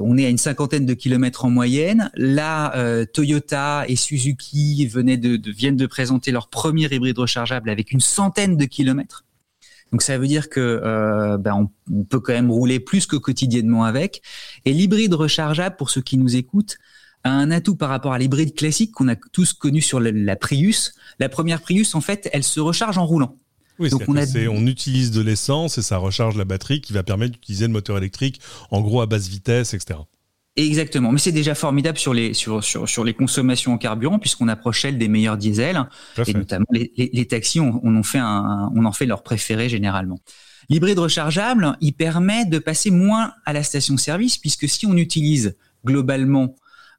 On 0.03 0.19
est 0.19 0.27
à 0.27 0.29
une 0.29 0.39
cinquantaine 0.39 0.87
de 0.87 0.95
kilomètres 0.95 1.45
en 1.45 1.51
moyenne. 1.51 2.11
Là, 2.15 2.77
euh, 2.77 3.05
Toyota 3.05 3.85
et 3.89 3.97
Suzuki 3.97 4.87
venaient 4.87 5.17
de, 5.17 5.39
viennent 5.51 5.77
de 5.77 5.87
présenter 5.87 6.31
leur 6.31 6.49
premier 6.49 6.93
hybride 6.93 7.19
rechargeable 7.19 7.71
avec 7.71 7.93
une 7.93 8.01
centaine 8.01 8.57
de 8.57 8.65
kilomètres. 8.65 9.25
Donc 9.93 10.03
ça 10.03 10.17
veut 10.19 10.27
dire 10.27 10.49
que 10.49 10.61
euh, 10.61 11.37
ben 11.37 11.69
on, 11.91 12.05
peut 12.05 12.21
quand 12.21 12.33
même 12.33 12.51
rouler 12.51 12.81
plus 12.81 13.07
que 13.07 13.17
quotidiennement 13.17 13.85
avec. 13.85 14.23
Et 14.65 14.73
l'hybride 14.73 15.15
rechargeable, 15.15 15.77
pour 15.77 15.91
ceux 15.91 16.01
qui 16.01 16.17
nous 16.17 16.35
écoutent, 16.35 16.79
a 17.25 17.31
un 17.31 17.51
atout 17.51 17.77
par 17.77 17.91
rapport 17.91 18.13
à 18.13 18.19
l'hybride 18.19 18.55
classique 18.55 18.93
qu'on 18.93 19.09
a 19.09 19.17
tous 19.17 19.53
connu 19.53 19.81
sur 19.81 20.01
la 20.01 20.37
Prius. 20.37 20.95
La 21.19 21.29
première 21.29 21.61
Prius, 21.61 21.95
en 21.95 22.01
fait, 22.01 22.29
elle 22.33 22.43
se 22.43 22.59
recharge 22.59 22.99
en 22.99 23.07
roulant. 23.07 23.39
Oui, 23.83 23.91
Donc 23.91 24.03
on, 24.07 24.17
on, 24.17 24.67
utilise 24.67 25.11
de 25.11 25.21
l'essence 25.21 25.77
et 25.77 25.83
ça 25.83 25.97
recharge 25.97 26.37
la 26.37 26.45
batterie 26.45 26.81
qui 26.81 26.93
va 26.93 27.03
permettre 27.03 27.33
d'utiliser 27.33 27.67
le 27.67 27.73
moteur 27.73 27.99
électrique 27.99 28.41
en 28.71 28.81
gros 28.81 29.01
à 29.01 29.07
basse 29.07 29.29
vitesse, 29.29 29.75
etc. 29.75 29.99
Exactement, 30.55 31.13
mais 31.13 31.19
c'est 31.19 31.33
déjà 31.33 31.55
formidable 31.55 31.99
sur 31.99 32.13
les 32.13 32.35
sur 32.35 32.63
sur, 32.63 32.87
sur 32.87 33.05
les 33.05 33.15
consommations 33.15 33.73
en 33.73 33.79
carburant 33.79 34.19
puisqu'on 34.19 34.49
approche 34.49 34.85
elle 34.85 34.99
des 34.99 35.09
meilleurs 35.09 35.39
diesels 35.39 35.83
et 36.27 36.35
notamment 36.35 36.67
les, 36.71 36.93
les, 36.95 37.27
taxis 37.27 37.59
on, 37.59 37.81
on, 37.83 37.97
en 37.97 38.03
fait 38.03 38.19
un, 38.19 38.71
on 38.75 38.85
en 38.85 38.93
fait 38.93 39.07
leur 39.07 39.23
préféré 39.23 39.71
généralement. 39.71 40.21
L'hybride 40.69 40.99
rechargeable, 40.99 41.77
il 41.81 41.95
permet 41.95 42.45
de 42.45 42.59
passer 42.59 42.91
moins 42.91 43.33
à 43.47 43.55
la 43.55 43.63
station-service 43.63 44.37
puisque 44.37 44.69
si 44.69 44.87
on 44.87 44.97
utilise 44.97 45.57
globalement 45.87 46.55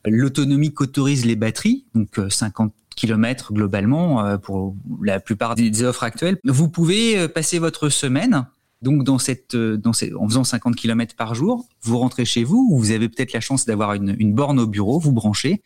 l'autonomie 0.06 0.74
qu'autorisent 0.74 1.26
les 1.26 1.36
batteries, 1.36 1.86
donc 1.96 2.20
50 2.30 2.72
euh, 2.72 2.74
km 2.96 3.54
globalement 3.54 4.26
euh, 4.26 4.38
pour 4.38 4.76
la 5.02 5.20
plupart 5.20 5.56
des 5.56 5.84
offres 5.84 6.04
actuelles, 6.04 6.38
vous 6.44 6.70
pouvez 6.70 7.18
euh, 7.18 7.28
passer 7.28 7.60
votre 7.60 7.90
semaine 7.90 8.46
donc 8.82 9.06
dans 9.06 9.18
cette, 9.18 9.56
dans 9.56 9.92
en 10.20 10.28
faisant 10.28 10.44
50 10.44 10.76
km 10.76 11.16
par 11.16 11.36
jour, 11.36 11.66
vous 11.84 11.98
rentrez 12.00 12.26
chez 12.26 12.44
vous, 12.44 12.68
ou 12.70 12.78
vous 12.78 12.92
avez 12.92 13.08
peut-être 13.08 13.32
la 13.32 13.40
chance 13.40 13.66
d'avoir 13.66 13.94
une, 13.94 14.14
une 14.20 14.34
borne 14.34 14.60
au 14.60 14.68
bureau, 14.68 15.00
vous 15.00 15.14
branchez, 15.14 15.62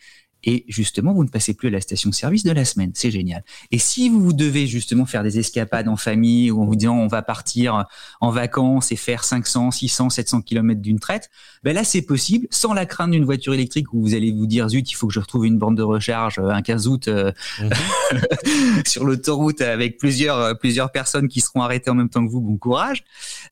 et 0.48 0.64
justement, 0.70 1.14
vous 1.14 1.26
ne 1.26 1.30
passez 1.30 1.54
plus 1.54 1.68
à 1.68 1.72
la 1.72 1.82
station-service 1.82 2.46
de 2.46 2.52
la 2.52 2.64
semaine. 2.64 2.92
C'est 2.94 3.12
génial. 3.12 3.44
Et 3.72 3.80
si 3.80 4.08
vous 4.08 4.32
devez 4.32 4.66
justement 4.66 5.06
faire 5.06 5.22
des 5.22 5.40
escapades 5.40 5.90
en 5.90 5.98
famille 5.98 6.52
ou 6.52 6.62
en 6.62 6.66
vous 6.66 6.78
disant 6.78 6.98
on 6.98 7.08
va 7.08 7.22
partir 7.22 7.86
en 8.22 8.32
vacances 8.32 8.94
et 8.94 8.96
faire 8.96 9.26
500, 9.26 9.72
600, 9.72 10.10
700 10.10 10.42
km 10.44 10.80
d'une 10.82 11.00
traite, 11.00 11.30
ben 11.64 11.76
là 11.76 11.84
c'est 11.84 12.02
possible 12.02 12.48
sans 12.50 12.74
la 12.74 12.86
crainte 12.86 13.12
d'une 13.12 13.26
voiture 13.26 13.54
électrique 13.54 13.92
où 13.92 14.02
vous 14.02 14.14
allez 14.16 14.32
vous 14.32 14.48
dire 14.48 14.70
zut, 14.70 14.90
il 14.90 14.96
faut 14.96 15.08
que 15.08 15.14
je 15.14 15.20
retrouve 15.20 15.46
une 15.46 15.58
borne 15.58 15.76
de 15.76 15.84
recharge 15.84 16.40
un 16.40 16.62
15 16.62 16.88
août 16.88 17.10
euh, 17.10 17.34
mhm. 17.62 18.84
sur 18.86 19.04
l'autoroute 19.04 19.60
avec 19.60 19.98
plusieurs 19.98 20.58
plusieurs 20.60 20.94
personnes 20.94 21.28
qui 21.28 21.42
seront 21.42 21.62
arrêtées 21.62 21.90
en 21.90 21.96
même 21.96 22.10
temps 22.10 22.26
que 22.26 22.32
vous. 22.32 22.40
Bon 22.40 22.56
courage. 22.56 23.04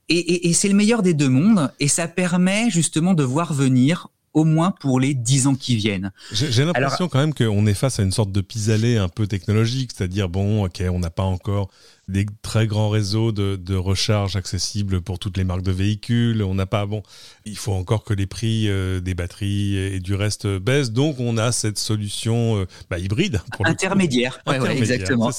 Et, 0.07 0.17
et, 0.17 0.47
et 0.47 0.53
c'est 0.53 0.69
le 0.69 0.75
meilleur 0.75 1.01
des 1.01 1.13
deux 1.13 1.27
mondes 1.27 1.73
et 1.81 1.89
ça 1.89 2.07
permet 2.07 2.69
justement 2.69 3.13
de 3.13 3.23
voir 3.23 3.53
venir 3.53 4.07
au 4.35 4.43
moins 4.43 4.69
pour 4.69 4.99
les 4.99 5.13
dix 5.13 5.47
ans 5.47 5.55
qui 5.55 5.75
viennent. 5.77 6.11
J'ai 6.31 6.65
l'impression 6.65 7.07
quand 7.07 7.19
même 7.19 7.33
qu'on 7.33 7.65
est 7.65 7.73
face 7.73 7.99
à 7.99 8.03
une 8.03 8.11
sorte 8.11 8.31
de 8.31 8.41
pis-aller 8.41 8.97
un 8.97 9.07
peu 9.07 9.25
technologique, 9.25 9.91
c'est-à-dire 9.95 10.29
bon, 10.29 10.65
ok, 10.65 10.83
on 10.91 10.99
n'a 10.99 11.09
pas 11.09 11.23
encore 11.23 11.69
des 12.07 12.25
très 12.43 12.67
grands 12.67 12.89
réseaux 12.89 13.31
de, 13.31 13.55
de, 13.55 13.75
recharge 13.75 14.35
accessibles 14.35 15.01
pour 15.01 15.17
toutes 15.17 15.37
les 15.37 15.43
marques 15.43 15.63
de 15.63 15.71
véhicules. 15.71 16.43
On 16.43 16.53
n'a 16.53 16.67
pas 16.67 16.85
bon, 16.85 17.01
il 17.45 17.57
faut 17.57 17.73
encore 17.73 18.03
que 18.03 18.13
les 18.13 18.27
prix 18.27 18.69
euh, 18.69 18.99
des 18.99 19.15
batteries 19.15 19.75
et 19.75 19.99
du 19.99 20.13
reste 20.13 20.45
baissent. 20.47 20.91
Donc 20.91 21.19
on 21.19 21.37
a 21.37 21.51
cette 21.51 21.79
solution 21.79 22.57
euh, 22.57 22.67
bah, 22.89 22.99
hybride 22.99 23.41
pour 23.53 23.65
intermédiaire. 23.65 24.39
Ouais, 24.45 24.59
ouais, 24.59 24.77
exactement. 24.77 25.31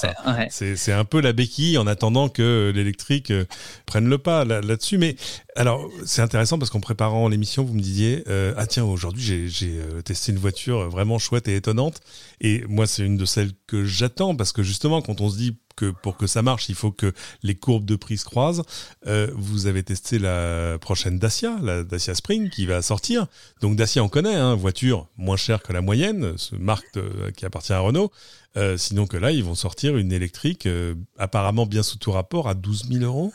C'est 0.49 0.91
un 0.91 1.05
peu 1.05 1.21
la 1.21 1.31
béquille 1.31 1.77
en 1.77 1.87
attendant 1.87 2.27
que 2.27 2.71
l'électrique 2.75 3.31
euh, 3.31 3.45
prenne 3.85 4.09
le 4.09 4.17
pas 4.17 4.43
là-dessus. 4.43 4.97
Mais 4.97 5.15
alors 5.55 5.89
c'est 6.05 6.21
intéressant 6.21 6.59
parce 6.59 6.69
qu'en 6.69 6.81
préparant 6.81 7.29
l'émission, 7.29 7.63
vous 7.63 7.73
me 7.73 7.81
disiez 7.81 8.23
ah 8.57 8.67
tiens 8.67 8.83
aujourd'hui 8.83 9.49
j'ai 9.49 9.79
testé 10.03 10.31
une 10.31 10.37
voiture 10.37 10.89
vraiment 10.89 11.17
chouette 11.17 11.47
et 11.47 11.55
étonnante. 11.55 12.01
Et 12.41 12.63
moi 12.67 12.87
c'est 12.87 13.03
une 13.03 13.17
de 13.17 13.25
celles 13.25 13.51
que 13.67 13.85
j'attends 13.85 14.35
parce 14.35 14.51
que 14.51 14.63
justement 14.63 15.01
quand 15.01 15.21
on 15.21 15.29
se 15.29 15.37
dit 15.37 15.57
que 15.77 15.91
pour 16.03 16.17
que 16.17 16.27
ça 16.27 16.41
marche, 16.41 16.67
il 16.67 16.75
faut 16.75 16.91
que 16.91 17.13
les 17.43 17.55
courbes 17.55 17.85
de 17.85 17.95
prix 17.95 18.17
se 18.17 18.25
croisent. 18.25 18.63
Euh, 19.05 19.29
vous 19.35 19.67
avez 19.67 19.83
testé 19.83 20.19
la 20.19 20.77
prochaine 20.79 21.19
Dacia, 21.19 21.57
la 21.61 21.83
Dacia 21.85 22.15
Spring, 22.15 22.49
qui 22.49 22.65
va 22.65 22.81
sortir. 22.81 23.27
Donc 23.61 23.77
Dacia, 23.77 24.03
on 24.03 24.09
connaît, 24.09 24.35
hein, 24.35 24.55
voiture 24.55 25.07
moins 25.17 25.37
chère 25.37 25.63
que 25.63 25.71
la 25.71 25.81
moyenne, 25.81 26.37
ce 26.37 26.55
marque 26.55 26.99
qui 27.37 27.45
appartient 27.45 27.73
à 27.73 27.79
Renault. 27.79 28.11
Euh, 28.57 28.75
sinon 28.75 29.05
que 29.05 29.17
là, 29.17 29.31
ils 29.31 29.43
vont 29.43 29.55
sortir 29.55 29.97
une 29.97 30.11
électrique 30.11 30.65
euh, 30.65 30.95
apparemment 31.19 31.67
bien 31.67 31.83
sous 31.83 31.97
tout 31.97 32.11
rapport 32.11 32.47
à 32.47 32.55
12 32.55 32.85
000 32.91 33.03
euros. 33.03 33.31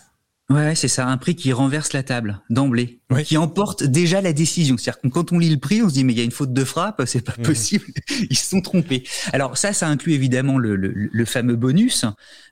Ouais, 0.52 0.74
c'est 0.74 0.88
ça, 0.88 1.06
un 1.06 1.16
prix 1.16 1.36
qui 1.36 1.52
renverse 1.52 1.92
la 1.92 2.02
table 2.02 2.42
d'emblée, 2.50 3.00
qui 3.24 3.36
emporte 3.36 3.84
déjà 3.84 4.20
la 4.20 4.32
décision. 4.32 4.76
C'est-à-dire 4.76 5.00
que 5.00 5.08
quand 5.08 5.32
on 5.32 5.38
lit 5.38 5.50
le 5.50 5.58
prix, 5.58 5.82
on 5.82 5.88
se 5.88 5.94
dit 5.94 6.04
mais 6.04 6.12
il 6.12 6.18
y 6.18 6.20
a 6.20 6.24
une 6.24 6.32
faute 6.32 6.52
de 6.52 6.64
frappe, 6.64 7.02
c'est 7.06 7.24
pas 7.24 7.32
possible, 7.32 7.86
ils 8.30 8.36
se 8.36 8.50
sont 8.50 8.60
trompés. 8.60 9.04
Alors 9.32 9.56
ça, 9.56 9.72
ça 9.72 9.88
inclut 9.88 10.12
évidemment 10.12 10.58
le, 10.58 10.76
le, 10.76 10.92
le 10.94 11.24
fameux 11.24 11.56
bonus, 11.56 12.04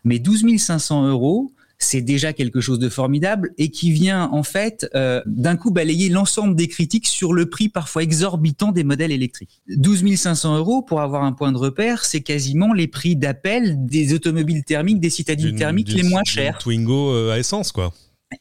mais 0.04 0.18
12 0.18 0.56
500 0.56 1.08
euros, 1.08 1.52
c'est 1.80 2.02
déjà 2.02 2.32
quelque 2.32 2.60
chose 2.60 2.78
de 2.78 2.88
formidable 2.88 3.52
et 3.58 3.70
qui 3.70 3.90
vient 3.90 4.28
en 4.32 4.42
fait 4.42 4.86
euh, 4.94 5.22
d'un 5.26 5.56
coup 5.56 5.70
balayer 5.70 6.10
l'ensemble 6.10 6.54
des 6.54 6.68
critiques 6.68 7.06
sur 7.06 7.32
le 7.32 7.48
prix 7.48 7.68
parfois 7.68 8.02
exorbitant 8.02 8.70
des 8.70 8.84
modèles 8.84 9.12
électriques. 9.12 9.62
12 9.68 10.14
500 10.14 10.58
euros 10.58 10.82
pour 10.82 11.00
avoir 11.00 11.24
un 11.24 11.32
point 11.32 11.52
de 11.52 11.58
repère, 11.58 12.04
c'est 12.04 12.20
quasiment 12.20 12.72
les 12.74 12.86
prix 12.86 13.16
d'appel 13.16 13.86
des 13.86 14.12
automobiles 14.12 14.62
thermiques, 14.62 15.00
des 15.00 15.10
citadines 15.10 15.56
thermiques 15.56 15.92
les 15.92 16.02
moins 16.02 16.24
chères. 16.24 16.58
Twingo 16.58 17.12
euh, 17.12 17.32
à 17.32 17.38
essence 17.38 17.72
quoi. 17.72 17.92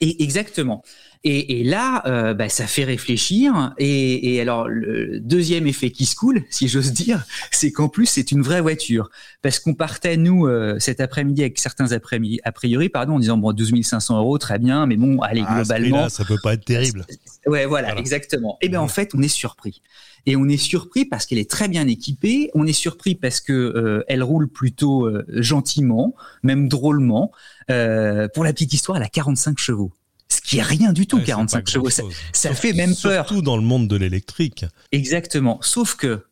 Et 0.02 0.24
exactement. 0.24 0.84
Et, 1.24 1.60
et 1.60 1.64
là, 1.64 2.04
euh, 2.06 2.34
bah, 2.34 2.48
ça 2.48 2.68
fait 2.68 2.84
réfléchir. 2.84 3.74
Et, 3.78 4.36
et, 4.36 4.42
alors, 4.42 4.68
le 4.68 5.20
deuxième 5.20 5.68
effet 5.68 5.90
qui 5.90 6.06
se 6.06 6.16
coule, 6.16 6.44
si 6.50 6.68
j'ose 6.68 6.94
dire, 6.94 7.26
c'est 7.52 7.72
qu'en 7.72 7.90
plus, 7.90 8.06
c'est 8.06 8.32
une 8.32 8.42
vraie 8.42 8.62
voiture. 8.62 9.10
Parce 9.42 9.60
qu'on 9.60 9.74
partait, 9.74 10.16
nous, 10.16 10.46
euh, 10.46 10.78
cet 10.80 11.02
après-midi, 11.02 11.42
avec 11.42 11.60
certains 11.60 11.92
après-midi, 11.92 12.40
a 12.44 12.52
priori, 12.52 12.90
pardon, 12.90 13.16
en 13.16 13.20
disant, 13.20 13.38
bon, 13.38 13.52
12 13.52 13.82
500 13.82 14.20
euros, 14.20 14.38
très 14.38 14.60
bien, 14.60 14.86
mais 14.86 14.96
bon, 14.96 15.20
allez, 15.22 15.44
ah, 15.46 15.56
globalement... 15.56 16.08
ça 16.10 16.24
peut 16.24 16.40
pas 16.42 16.54
être 16.54 16.66
terrible. 16.66 17.06
Ouais, 17.48 17.66
voilà, 17.66 17.98
exactement. 17.98 18.58
Et 18.62 18.70
bien, 18.70 18.82
en 18.82 18.88
fait, 18.88 19.12
on 19.16 19.22
est 19.22 19.28
surpris. 19.28 19.82
Et 20.26 20.36
on 20.36 20.48
est 20.48 20.58
surpris 20.58 21.06
parce 21.06 21.26
qu'elle 21.26 21.38
est 21.38 21.50
très 21.50 21.68
bien 21.68 21.88
équipée. 21.88 22.50
On 22.54 22.66
est 22.66 22.74
surpris 22.74 23.16
parce 23.16 23.40
que 23.40 23.54
euh, 23.54 24.04
elle 24.08 24.24
roule 24.24 24.48
plutôt 24.48 25.06
euh, 25.06 25.26
gentiment, 25.30 26.16
même 26.44 26.68
drôlement. 26.68 27.32
Euh, 27.70 28.28
pour 28.34 28.44
la 28.44 28.54
petite 28.54 28.74
histoire, 28.74 28.98
elle 28.98 29.04
a 29.04 29.10
45 29.10 29.58
chevaux. 29.58 29.94
Ce 30.32 30.42
qui 30.42 30.60
est 30.60 30.64
rien 30.64 30.94
du 30.94 31.08
tout, 31.08 31.20
45 31.20 31.68
chevaux. 31.68 31.90
Ça, 31.90 32.54
fait 32.54 32.74
même 32.74 32.96
peur. 32.96 33.28
Surtout 33.28 33.42
dans 33.42 33.58
le 33.58 33.64
monde 33.64 33.88
de 33.88 33.96
l'électrique. 33.96 34.66
Exactement. 34.92 35.60
Sauf 35.62 35.96
que 35.96 36.24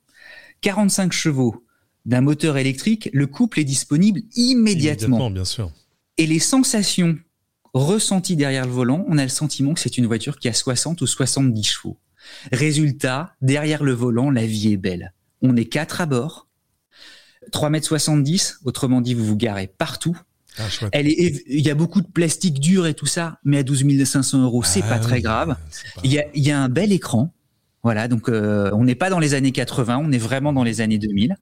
45 0.62 1.12
chevaux 1.14 1.66
d'un 2.06 2.22
moteur 2.22 2.58
électrique, 2.58 3.10
le 3.12 3.26
couple 3.28 3.60
est 3.60 3.64
disponible 3.64 4.22
immédiatement. 4.36 5.18
Immédiatement, 5.18 5.32
bien 5.32 5.46
sûr. 5.46 5.72
Et 6.18 6.28
les 6.28 6.40
sensations 6.40 7.18
ressenties 7.74 8.36
derrière 8.36 8.66
le 8.66 8.72
volant, 8.72 9.06
on 9.08 9.18
a 9.18 9.24
le 9.24 9.30
sentiment 9.30 9.74
que 9.74 9.80
c'est 9.80 9.98
une 9.98 10.06
voiture 10.06 10.40
qui 10.40 10.48
a 10.48 10.54
60 10.54 11.02
ou 11.02 11.08
70 11.08 11.64
chevaux. 11.64 11.98
Résultat, 12.52 13.36
derrière 13.42 13.84
le 13.84 13.94
volant, 13.94 14.30
la 14.30 14.46
vie 14.46 14.74
est 14.74 14.78
belle. 14.78 15.14
On 15.42 15.56
est 15.56 15.66
quatre 15.66 16.02
à 16.02 16.06
bord. 16.06 16.48
3 17.52 17.70
mètres 17.70 17.88
70, 17.88 18.60
autrement 18.66 19.02
dit, 19.02 19.14
vous 19.14 19.26
vous 19.26 19.38
garez 19.38 19.68
partout. 19.68 20.18
Ah, 20.60 20.64
Elle 20.92 21.08
est, 21.08 21.44
il 21.48 21.66
y 21.66 21.70
a 21.70 21.76
beaucoup 21.76 22.02
de 22.02 22.08
plastique 22.08 22.60
dur 22.60 22.88
et 22.88 22.94
tout 22.94 23.06
ça, 23.06 23.40
mais 23.44 23.60
à 23.60 23.64
12 23.64 24.04
500 24.04 24.44
euros, 24.44 24.64
c'est 24.64 24.82
pas 24.82 24.96
ah 24.96 25.00
très 25.00 25.22
grave. 25.22 25.56
Il, 26.04 26.12
y 26.12 26.20
a, 26.20 26.26
il 26.34 26.44
y 26.44 26.52
a 26.52 26.60
un 26.60 26.70
bel 26.70 26.92
écran. 26.92 27.34
Voilà, 27.84 28.08
donc 28.08 28.28
euh, 28.28 28.72
on 28.74 28.84
n'est 28.84 28.96
pas 28.96 29.10
dans 29.10 29.20
les 29.20 29.34
années 29.34 29.52
80, 29.52 30.00
on 30.04 30.12
est 30.12 30.18
vraiment 30.18 30.52
dans 30.52 30.64
les 30.64 30.82
années 30.82 30.98
2000. 30.98 31.36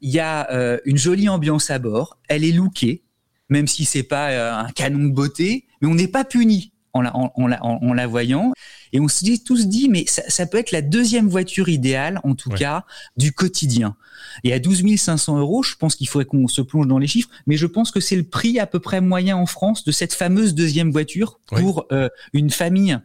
Il 0.00 0.10
y 0.10 0.20
a 0.20 0.50
euh, 0.52 0.78
une 0.84 0.96
jolie 0.96 1.28
ambiance 1.28 1.70
à 1.70 1.78
bord. 1.78 2.18
Elle 2.28 2.44
est 2.44 2.52
lookée, 2.52 3.02
même 3.48 3.66
si 3.66 3.84
c'est 3.84 4.02
pas 4.02 4.30
euh, 4.30 4.54
un 4.54 4.70
canon 4.70 5.08
de 5.08 5.12
beauté, 5.12 5.66
mais 5.80 5.88
on 5.88 5.94
n'est 5.94 6.08
pas 6.08 6.24
puni 6.24 6.72
en 6.92 7.02
la, 7.02 7.14
en, 7.16 7.30
en 7.34 7.92
la 7.92 8.06
voyant. 8.06 8.52
Et 8.94 9.00
on 9.00 9.08
se 9.08 9.24
dit 9.24 9.42
tous 9.42 9.66
dit, 9.66 9.88
mais 9.88 10.04
ça, 10.06 10.22
ça, 10.28 10.46
peut 10.46 10.56
être 10.56 10.70
la 10.70 10.80
deuxième 10.80 11.28
voiture 11.28 11.68
idéale, 11.68 12.20
en 12.22 12.34
tout 12.34 12.48
cas, 12.48 12.86
du 13.16 13.32
quotidien. 13.32 13.96
Et 14.44 14.52
à 14.52 14.60
12 14.60 14.96
500 14.96 15.38
euros, 15.38 15.64
je 15.64 15.74
pense 15.74 15.96
qu'il 15.96 16.08
faudrait 16.08 16.26
qu'on 16.26 16.46
se 16.46 16.62
plonge 16.62 16.86
dans 16.86 16.98
les 16.98 17.08
chiffres, 17.08 17.28
mais 17.46 17.56
je 17.56 17.66
pense 17.66 17.90
que 17.90 17.98
c'est 17.98 18.14
le 18.14 18.22
prix 18.22 18.60
à 18.60 18.66
peu 18.66 18.78
près 18.78 19.00
moyen 19.00 19.36
en 19.36 19.46
France 19.46 19.84
de 19.84 19.92
cette 19.92 20.14
fameuse 20.14 20.54
deuxième 20.54 20.92
voiture 20.92 21.40
pour 21.46 21.86
euh, 21.92 22.08
une 22.32 22.50
famille. 22.50 22.98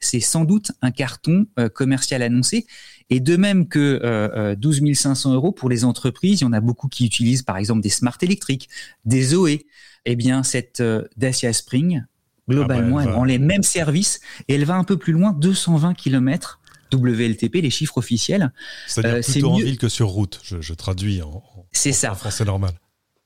C'est 0.00 0.20
sans 0.20 0.44
doute 0.44 0.72
un 0.82 0.90
carton 0.90 1.46
euh, 1.58 1.68
commercial 1.68 2.22
annoncé. 2.22 2.66
Et 3.10 3.20
de 3.20 3.36
même 3.36 3.68
que 3.68 4.00
euh, 4.02 4.54
12 4.54 4.82
euh, 4.82 4.94
500 4.94 5.34
euros 5.34 5.52
pour 5.52 5.68
les 5.68 5.84
entreprises, 5.84 6.40
il 6.40 6.44
y 6.44 6.46
en 6.46 6.52
a 6.52 6.60
beaucoup 6.60 6.88
qui 6.88 7.04
utilisent 7.04 7.42
par 7.42 7.58
exemple 7.58 7.82
des 7.82 7.90
smart 7.90 8.16
électriques, 8.22 8.68
des 9.04 9.22
Zoé. 9.22 9.66
Eh 10.06 10.16
bien, 10.16 10.42
cette 10.42 10.82
Dacia 11.16 11.52
Spring 11.52 12.04
globalement, 12.48 12.98
ah 12.98 13.04
bah, 13.04 13.10
elle 13.10 13.16
rend 13.16 13.24
les 13.24 13.38
mêmes 13.38 13.62
services 13.62 14.20
et 14.48 14.54
elle 14.54 14.64
va 14.64 14.74
un 14.74 14.84
peu 14.84 14.96
plus 14.96 15.12
loin, 15.12 15.32
220 15.32 15.94
km 15.94 16.60
WLTP, 16.92 17.56
les 17.56 17.70
chiffres 17.70 17.98
officiels. 17.98 18.52
C'est-à-dire 18.86 19.18
euh, 19.18 19.32
plutôt 19.32 19.50
en 19.50 19.58
ville 19.58 19.78
que 19.78 19.88
sur 19.88 20.08
route, 20.08 20.40
je, 20.44 20.74
traduis 20.74 21.22
en, 21.22 21.42
ça. 21.72 22.14
français 22.14 22.44
normal. 22.44 22.72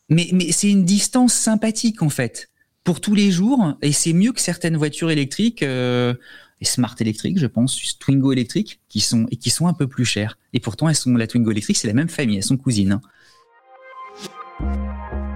Mais, 0.08 0.28
mais 0.32 0.52
c'est 0.52 0.70
une 0.70 0.84
distance 0.84 1.34
sympathique 1.34 2.02
en 2.02 2.08
fait, 2.08 2.48
pour 2.84 3.00
tous 3.00 3.14
les 3.14 3.30
jours, 3.30 3.74
et 3.82 3.92
c'est 3.92 4.14
mieux 4.14 4.32
que 4.32 4.40
certaines 4.40 4.76
voitures 4.76 5.10
électriques, 5.10 5.62
euh, 5.62 6.14
et 6.60 6.64
smart 6.64 6.94
électriques, 6.98 7.38
je 7.38 7.46
pense, 7.46 7.98
Twingo 7.98 8.32
électriques, 8.32 8.80
qui 8.88 9.00
sont, 9.00 9.26
et 9.30 9.36
qui 9.36 9.50
sont 9.50 9.66
un 9.66 9.74
peu 9.74 9.86
plus 9.86 10.04
chères. 10.04 10.38
Et 10.52 10.60
pourtant, 10.60 10.88
elles 10.88 10.96
sont, 10.96 11.14
la 11.14 11.26
Twingo 11.26 11.50
électrique, 11.50 11.76
c'est 11.76 11.86
la 11.86 11.94
même 11.94 12.08
famille, 12.08 12.36
elles 12.36 12.42
sont 12.42 12.56
cousines. 12.56 13.00
Hein. 14.60 15.27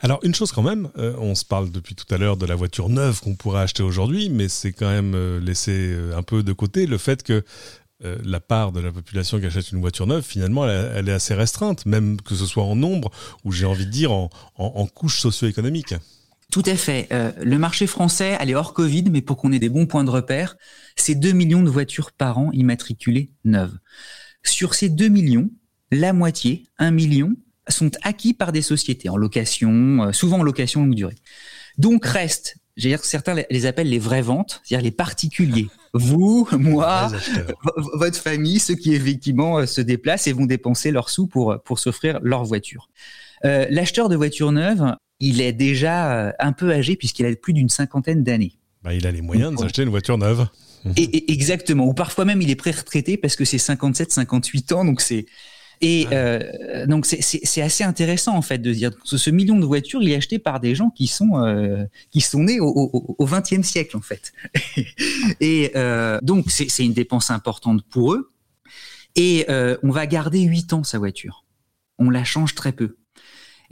Alors 0.00 0.18
une 0.22 0.34
chose 0.34 0.50
quand 0.50 0.62
même, 0.62 0.88
euh, 0.96 1.14
on 1.18 1.34
se 1.34 1.44
parle 1.44 1.70
depuis 1.70 1.94
tout 1.94 2.12
à 2.12 2.16
l'heure 2.16 2.38
de 2.38 2.46
la 2.46 2.54
voiture 2.54 2.88
neuve 2.88 3.20
qu'on 3.20 3.36
pourrait 3.36 3.60
acheter 3.60 3.82
aujourd'hui, 3.82 4.30
mais 4.30 4.48
c'est 4.48 4.72
quand 4.72 4.88
même 4.88 5.14
euh, 5.14 5.38
laisser 5.40 5.92
euh, 5.92 6.16
un 6.16 6.22
peu 6.22 6.42
de 6.42 6.52
côté 6.52 6.86
le 6.86 6.98
fait 6.98 7.22
que 7.22 7.44
la 8.24 8.40
part 8.40 8.72
de 8.72 8.80
la 8.80 8.92
population 8.92 9.38
qui 9.38 9.44
achète 9.44 9.72
une 9.72 9.80
voiture 9.82 10.06
neuve, 10.06 10.22
finalement, 10.22 10.66
elle, 10.66 11.06
est 11.10 11.12
assez 11.12 11.34
restreinte, 11.34 11.84
même 11.84 12.18
que 12.22 12.34
ce 12.34 12.46
soit 12.46 12.64
en 12.64 12.74
nombre 12.74 13.10
ou 13.44 13.52
j'ai 13.52 13.66
envie 13.66 13.84
de 13.84 13.90
dire 13.90 14.10
en, 14.10 14.30
en, 14.56 14.86
couche 14.86 15.20
socio-économique. 15.20 15.92
Tout 16.50 16.62
à 16.66 16.76
fait. 16.76 17.08
Euh, 17.12 17.30
le 17.42 17.58
marché 17.58 17.86
français, 17.86 18.36
elle 18.40 18.50
est 18.50 18.54
hors 18.54 18.74
Covid, 18.74 19.04
mais 19.10 19.20
pour 19.20 19.36
qu'on 19.36 19.52
ait 19.52 19.58
des 19.58 19.68
bons 19.68 19.86
points 19.86 20.02
de 20.02 20.10
repère, 20.10 20.56
c'est 20.96 21.14
2 21.14 21.32
millions 21.32 21.62
de 21.62 21.70
voitures 21.70 22.12
par 22.12 22.38
an 22.38 22.50
immatriculées 22.52 23.32
neuves. 23.44 23.78
Sur 24.42 24.74
ces 24.74 24.88
2 24.88 25.08
millions, 25.08 25.50
la 25.92 26.12
moitié, 26.12 26.66
1 26.78 26.90
million, 26.90 27.36
sont 27.68 27.90
acquis 28.02 28.34
par 28.34 28.52
des 28.52 28.62
sociétés 28.62 29.08
en 29.08 29.16
location, 29.16 30.04
euh, 30.04 30.12
souvent 30.12 30.40
en 30.40 30.42
location 30.42 30.82
longue 30.84 30.94
durée. 30.94 31.16
Donc 31.78 32.04
reste, 32.04 32.56
j'ai 32.76 32.88
dire 32.88 33.04
certains 33.04 33.34
les 33.48 33.66
appellent 33.66 33.88
les 33.88 33.98
vraies 33.98 34.22
ventes, 34.22 34.60
c'est-à-dire 34.64 34.84
les 34.84 34.90
particuliers. 34.90 35.68
Vous, 35.94 36.48
moi, 36.52 37.10
votre 37.94 38.18
famille, 38.18 38.60
ceux 38.60 38.76
qui 38.76 38.94
effectivement 38.94 39.58
euh, 39.58 39.66
se 39.66 39.80
déplacent 39.80 40.28
et 40.28 40.32
vont 40.32 40.46
dépenser 40.46 40.90
leurs 40.92 41.10
sous 41.10 41.26
pour 41.26 41.60
pour 41.64 41.78
s'offrir 41.78 42.20
leur 42.22 42.44
voiture. 42.44 42.88
Euh, 43.44 43.66
L'acheteur 43.70 44.08
de 44.08 44.16
voitures 44.16 44.52
neuves, 44.52 44.94
il 45.18 45.40
est 45.40 45.52
déjà 45.52 46.32
un 46.38 46.52
peu 46.52 46.72
âgé 46.72 46.96
puisqu'il 46.96 47.26
a 47.26 47.34
plus 47.34 47.52
d'une 47.52 47.68
cinquantaine 47.68 48.22
d'années. 48.22 48.58
Bah, 48.82 48.94
il 48.94 49.06
a 49.06 49.10
les 49.10 49.20
moyens 49.20 49.52
de 49.52 49.58
s'acheter 49.58 49.82
une 49.82 49.90
voiture 49.90 50.16
neuve. 50.16 50.46
Et, 50.96 51.32
exactement. 51.32 51.86
Ou 51.86 51.94
parfois 51.94 52.24
même 52.24 52.40
il 52.40 52.50
est 52.50 52.56
pré-retraité 52.56 53.16
parce 53.16 53.36
que 53.36 53.44
c'est 53.44 53.58
57, 53.58 54.12
58 54.12 54.72
ans, 54.72 54.84
donc 54.84 55.00
c'est 55.00 55.26
et 55.82 56.06
euh, 56.12 56.86
donc 56.86 57.06
c'est 57.06 57.62
assez 57.62 57.84
intéressant 57.84 58.36
en 58.36 58.42
fait 58.42 58.58
de 58.58 58.72
dire 58.72 58.90
que 58.90 59.16
ce 59.16 59.30
million 59.30 59.58
de 59.58 59.64
voitures 59.64 60.02
il 60.02 60.10
est 60.10 60.16
acheté 60.16 60.38
par 60.38 60.60
des 60.60 60.74
gens 60.74 60.90
qui 60.90 61.06
sont 61.06 61.42
euh, 61.42 61.84
qui 62.10 62.20
sont 62.20 62.44
nés 62.44 62.60
au 62.60 63.16
XXe 63.22 63.62
siècle 63.62 63.96
en 63.96 64.02
fait. 64.02 64.32
et 65.40 65.72
euh, 65.76 66.18
donc 66.22 66.50
c'est 66.50 66.84
une 66.84 66.92
dépense 66.92 67.30
importante 67.30 67.82
pour 67.88 68.12
eux. 68.12 68.30
Et 69.16 69.46
on 69.82 69.90
va 69.90 70.06
garder 70.06 70.42
8 70.42 70.72
ans 70.74 70.84
sa 70.84 70.98
voiture. 70.98 71.44
On 71.98 72.10
la 72.10 72.24
change 72.24 72.54
très 72.54 72.72
peu. 72.72 72.96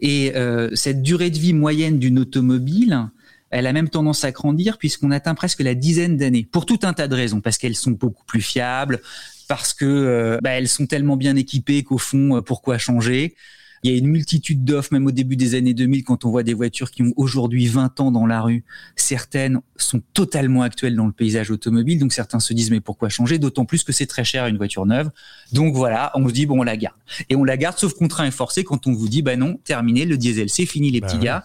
Et 0.00 0.32
cette 0.74 1.02
durée 1.02 1.30
de 1.30 1.38
vie 1.38 1.52
moyenne 1.52 1.98
d'une 1.98 2.18
automobile, 2.18 3.08
elle 3.50 3.66
a 3.66 3.72
même 3.72 3.88
tendance 3.88 4.24
à 4.24 4.32
grandir 4.32 4.78
puisqu'on 4.78 5.10
atteint 5.12 5.34
presque 5.34 5.60
la 5.60 5.74
dizaine 5.74 6.16
d'années 6.16 6.44
pour 6.50 6.66
tout 6.66 6.80
un 6.82 6.92
tas 6.92 7.06
de 7.06 7.14
raisons 7.14 7.40
parce 7.40 7.56
qu'elles 7.56 7.76
sont 7.76 7.92
beaucoup 7.92 8.24
plus 8.24 8.40
fiables, 8.40 9.00
parce 9.48 9.74
que 9.74 9.84
euh, 9.84 10.38
bah, 10.42 10.50
elles 10.50 10.68
sont 10.68 10.86
tellement 10.86 11.16
bien 11.16 11.34
équipées 11.34 11.82
qu'au 11.82 11.98
fond, 11.98 12.36
euh, 12.36 12.40
pourquoi 12.42 12.78
changer? 12.78 13.34
Il 13.82 13.92
y 13.92 13.94
a 13.94 13.98
une 13.98 14.08
multitude 14.08 14.64
d'offres, 14.64 14.92
même 14.92 15.06
au 15.06 15.12
début 15.12 15.36
des 15.36 15.54
années 15.54 15.74
2000, 15.74 16.02
quand 16.02 16.24
on 16.24 16.30
voit 16.30 16.42
des 16.42 16.54
voitures 16.54 16.90
qui 16.90 17.02
ont 17.02 17.12
aujourd'hui 17.16 17.66
20 17.66 18.00
ans 18.00 18.10
dans 18.10 18.26
la 18.26 18.40
rue. 18.40 18.64
Certaines 18.96 19.60
sont 19.76 20.02
totalement 20.14 20.62
actuelles 20.62 20.96
dans 20.96 21.06
le 21.06 21.12
paysage 21.12 21.50
automobile, 21.50 21.98
donc 21.98 22.12
certains 22.12 22.40
se 22.40 22.52
disent 22.52 22.70
mais 22.70 22.80
pourquoi 22.80 23.08
changer? 23.08 23.38
D'autant 23.38 23.64
plus 23.64 23.84
que 23.84 23.92
c'est 23.92 24.06
très 24.06 24.24
cher 24.24 24.46
une 24.46 24.56
voiture 24.56 24.84
neuve. 24.84 25.10
Donc 25.52 25.74
voilà, 25.74 26.10
on 26.14 26.28
se 26.28 26.32
dit 26.32 26.46
bon 26.46 26.60
on 26.60 26.64
la 26.64 26.76
garde. 26.76 26.96
Et 27.28 27.36
on 27.36 27.44
la 27.44 27.56
garde 27.56 27.78
sauf 27.78 27.94
contraint 27.94 28.26
et 28.26 28.32
forcé 28.32 28.64
quand 28.64 28.86
on 28.88 28.92
vous 28.92 29.08
dit 29.08 29.22
bah 29.22 29.36
non, 29.36 29.58
terminé, 29.64 30.04
le 30.04 30.16
diesel 30.16 30.48
c'est 30.48 30.66
fini 30.66 30.90
les 30.90 31.00
bah 31.00 31.06
petits 31.06 31.18
gars, 31.18 31.44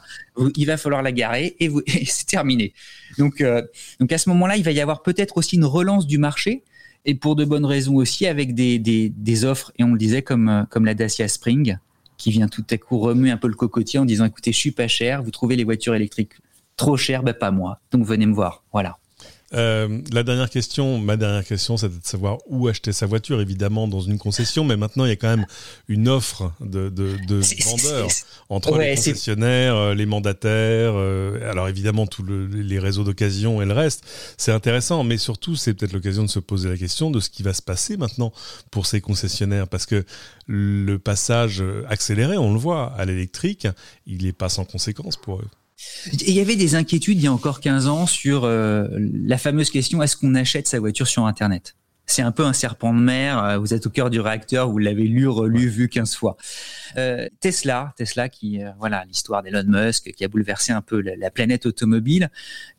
il 0.56 0.66
va 0.66 0.78
falloir 0.78 1.04
la 1.04 1.12
garer 1.12 1.56
et, 1.60 1.72
c'est 2.08 2.26
terminé. 2.26 2.74
Donc, 3.20 3.42
euh, 3.42 3.62
donc 4.00 4.12
à 4.12 4.18
ce 4.18 4.30
moment-là, 4.30 4.58
il 4.58 4.64
va 4.64 4.72
y 4.72 4.82
avoir 4.82 5.04
peut-être 5.04 5.38
aussi 5.38 5.56
une 5.56 5.66
relance 5.66 6.08
du 6.08 6.18
marché 6.18 6.64
et 7.06 7.16
pour 7.16 7.36
de 7.36 7.46
bonnes 7.46 7.66
raisons 7.66 7.96
aussi 7.96 8.28
avec 8.28 8.54
des, 8.56 9.46
offres 9.46 9.72
et 9.78 9.84
on 9.84 9.92
le 9.92 9.98
disait 9.98 10.22
comme 10.22 10.50
euh, 10.50 10.64
comme 10.70 10.86
la 10.86 10.94
Dacia 10.94 11.28
Spring 11.28 11.78
qui 12.18 12.32
vient 12.32 12.48
tout 12.48 12.66
à 12.70 12.78
coup 12.78 13.00
remuer 13.00 13.32
un 13.32 13.38
peu 13.38 13.48
le 13.48 13.56
cocotier 13.56 14.00
en 14.00 14.06
disant 14.06 14.26
écoutez, 14.26 14.52
je 14.52 14.58
suis 14.58 14.72
pas 14.72 14.88
cher, 14.88 15.24
vous 15.24 15.32
trouvez 15.32 15.56
les 15.56 15.64
voitures 15.64 15.96
électriques 15.96 16.34
trop 16.78 16.98
chères, 16.98 17.24
ben 17.24 17.34
pas 17.34 17.52
moi. 17.52 17.80
Donc 17.92 18.06
venez 18.06 18.26
me 18.26 18.34
voir. 18.34 18.64
Voilà. 18.72 18.98
Euh, 19.54 20.02
la 20.12 20.24
dernière 20.24 20.50
question, 20.50 20.98
ma 20.98 21.18
dernière 21.18 21.46
question, 21.46 21.78
c'était 21.78 22.00
de 22.00 22.06
savoir 22.06 22.40
où 22.48 22.68
acheter 22.68 22.92
sa 22.92 23.06
voiture, 23.06 23.40
évidemment, 23.40 23.88
dans 23.88 24.02
une 24.02 24.18
concession, 24.18 24.64
mais 24.64 24.78
maintenant, 24.78 25.06
il 25.06 25.10
y 25.10 25.12
a 25.12 25.16
quand 25.16 25.30
même 25.30 25.46
une 25.88 26.08
offre 26.10 26.52
de, 26.60 26.90
de, 26.90 27.18
de 27.28 27.42
vendeurs 27.64 28.08
entre 28.50 28.78
les 28.78 28.96
concessionnaires, 28.96 29.76
euh, 29.76 29.94
les 29.94 30.06
mandataires, 30.06 30.94
euh, 30.96 31.50
alors 31.50 31.70
évidemment, 31.70 32.08
tous 32.08 32.26
les 32.26 32.80
réseaux 32.80 33.04
d'occasion 33.04 33.62
et 33.62 33.66
le 33.66 33.74
reste. 33.74 34.04
C'est 34.38 34.52
intéressant, 34.52 35.04
mais 35.04 35.18
surtout, 35.18 35.56
c'est 35.56 35.74
peut-être 35.74 35.94
l'occasion 35.94 36.24
de 36.24 36.30
se 36.30 36.40
poser 36.40 36.70
la 36.70 36.78
question 36.78 37.12
de 37.12 37.20
ce 37.20 37.30
qui 37.30 37.44
va 37.44 37.54
se 37.54 37.62
passer 37.62 37.98
maintenant 37.98 38.34
pour 38.72 38.86
ces 38.86 39.02
concessionnaires, 39.02 39.68
parce 39.68 39.86
que 39.86 40.04
le 40.48 40.98
passage 40.98 41.64
accéléré, 41.88 42.38
on 42.38 42.54
le 42.54 42.60
voit, 42.60 42.94
à 42.98 43.06
l'électrique, 43.06 43.68
il 44.08 44.24
n'est 44.26 44.34
pas 44.34 44.50
sans 44.50 44.66
conséquence 44.66 45.18
pour 45.18 45.40
eux. 45.40 45.48
Il 46.12 46.32
y 46.32 46.40
avait 46.40 46.56
des 46.56 46.76
inquiétudes 46.76 47.18
il 47.18 47.24
y 47.24 47.28
a 47.28 47.34
encore 47.34 47.60
15 47.60 47.88
ans 47.88 48.06
sur 48.06 48.44
euh, 48.44 48.88
la 48.92 49.38
fameuse 49.38 49.70
question 49.70 50.02
est-ce 50.02 50.18
qu'on 50.18 50.36
achète 50.36 50.68
sa 50.68 50.80
voiture 50.80 51.08
sur 51.08 51.26
Internet? 51.26 51.76
C'est 52.06 52.22
un 52.22 52.34
peu 52.34 52.44
un 52.44 52.52
serpent 52.52 52.94
de 52.94 53.00
mer. 53.00 53.42
Euh, 53.42 53.58
vous 53.58 53.74
êtes 53.74 53.88
au 53.88 53.90
cœur 53.90 54.10
du 54.10 54.20
réacteur, 54.20 54.70
vous 54.70 54.78
l'avez 54.78 55.08
lu, 55.08 55.28
relu, 55.28 55.70
vu 55.70 55.88
15 55.88 56.16
fois. 56.16 56.36
Euh, 56.98 57.30
Tesla, 57.40 57.94
Tesla 57.96 58.28
qui, 58.28 58.60
voilà, 58.78 59.06
l'histoire 59.06 59.42
d'Elon 59.42 59.64
Musk 59.66 60.12
qui 60.12 60.24
a 60.26 60.28
bouleversé 60.28 60.74
un 60.74 60.82
peu 60.82 61.02
la, 61.02 61.32
planète 61.32 61.66
automobile, 61.66 62.30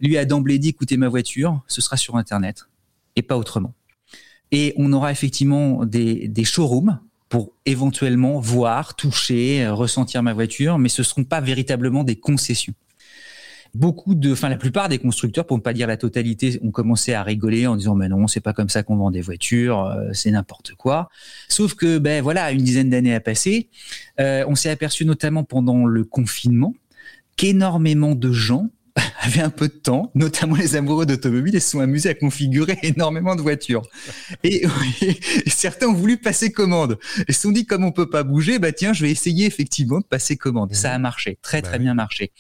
lui 0.01 0.19
a 0.19 0.25
d'emblée 0.27 0.59
dit 0.59 0.69
écoutez, 0.69 0.97
ma 0.97 1.09
voiture, 1.09 1.63
ce 1.67 1.81
sera 1.81 1.97
sur 1.97 2.17
Internet 2.17 2.67
et 3.17 3.23
pas 3.23 3.39
autrement. 3.39 3.73
Et 4.53 4.75
on 4.77 4.93
aura 4.93 5.11
effectivement 5.11 5.85
des, 5.87 6.29
des 6.29 6.45
showrooms 6.45 7.01
pour 7.31 7.53
éventuellement 7.65 8.39
voir, 8.39 8.95
toucher, 8.95 9.67
ressentir 9.69 10.23
ma 10.23 10.35
voiture, 10.35 10.79
mais 10.79 10.91
ce 10.91 11.01
ne 11.01 11.05
seront 11.05 11.25
pas 11.25 11.41
véritablement 11.41 12.05
des 12.05 12.17
concessions 12.17 12.75
beaucoup 13.75 14.15
de, 14.15 14.33
enfin 14.33 14.49
la 14.49 14.57
plupart 14.57 14.89
des 14.89 14.99
constructeurs, 14.99 15.47
pour 15.47 15.57
ne 15.57 15.63
pas 15.63 15.73
dire 15.73 15.87
la 15.87 15.97
totalité, 15.97 16.59
ont 16.63 16.71
commencé 16.71 17.13
à 17.13 17.23
rigoler 17.23 17.67
en 17.67 17.77
disant 17.77 17.95
mais 17.95 18.09
non, 18.09 18.27
c'est 18.27 18.41
pas 18.41 18.53
comme 18.53 18.69
ça 18.69 18.83
qu'on 18.83 18.97
vend 18.97 19.11
des 19.11 19.21
voitures, 19.21 19.85
euh, 19.85 20.11
c'est 20.13 20.31
n'importe 20.31 20.75
quoi. 20.75 21.09
Sauf 21.49 21.75
que 21.75 21.99
ben 21.99 22.23
voilà, 22.23 22.53
une 22.53 22.63
dizaine 22.63 22.91
d'années 22.91 23.15
a 23.15 23.21
passé, 23.21 23.69
euh, 24.21 24.45
on 24.49 24.55
s'est 24.55 24.71
aperçu 24.71 25.05
notamment 25.05 25.45
pendant 25.45 25.85
le 25.87 26.05
confinement 26.05 26.75
qu'énormément 27.37 28.15
de 28.15 28.33
gens 28.33 28.71
avaient 29.21 29.41
un 29.41 29.51
peu 29.51 29.67
de 29.67 29.73
temps, 29.73 30.13
notamment 30.15 30.55
les 30.55 30.77
amoureux 30.77 31.05
d'automobile, 31.05 31.57
et 31.57 31.61
se 31.61 31.71
sont 31.71 31.81
amusés 31.81 32.11
à 32.11 32.15
configurer 32.15 32.79
énormément 32.85 33.35
de 33.35 33.43
voitures. 33.43 33.83
Et, 34.45 34.65
certains 35.49 35.89
ont 35.89 35.95
voulu 35.95 36.17
passer 36.17 36.53
commande. 36.53 36.97
Ils 37.27 37.35
se 37.35 37.41
sont 37.41 37.51
dit, 37.51 37.67
comme 37.67 37.83
on 37.83 37.91
peut 37.91 38.09
pas 38.09 38.23
bouger, 38.23 38.61
bah 38.61 38.71
tiens, 38.71 38.93
je 38.93 39.05
vais 39.05 39.11
essayer 39.11 39.47
effectivement 39.47 39.99
de 39.99 40.05
passer 40.05 40.37
commande. 40.37 40.73
Ça 40.75 40.93
a 40.93 40.99
marché, 40.99 41.39
très 41.43 41.61
très 41.61 41.73
bah 41.73 41.79
bien 41.79 41.95
marché 41.95 42.31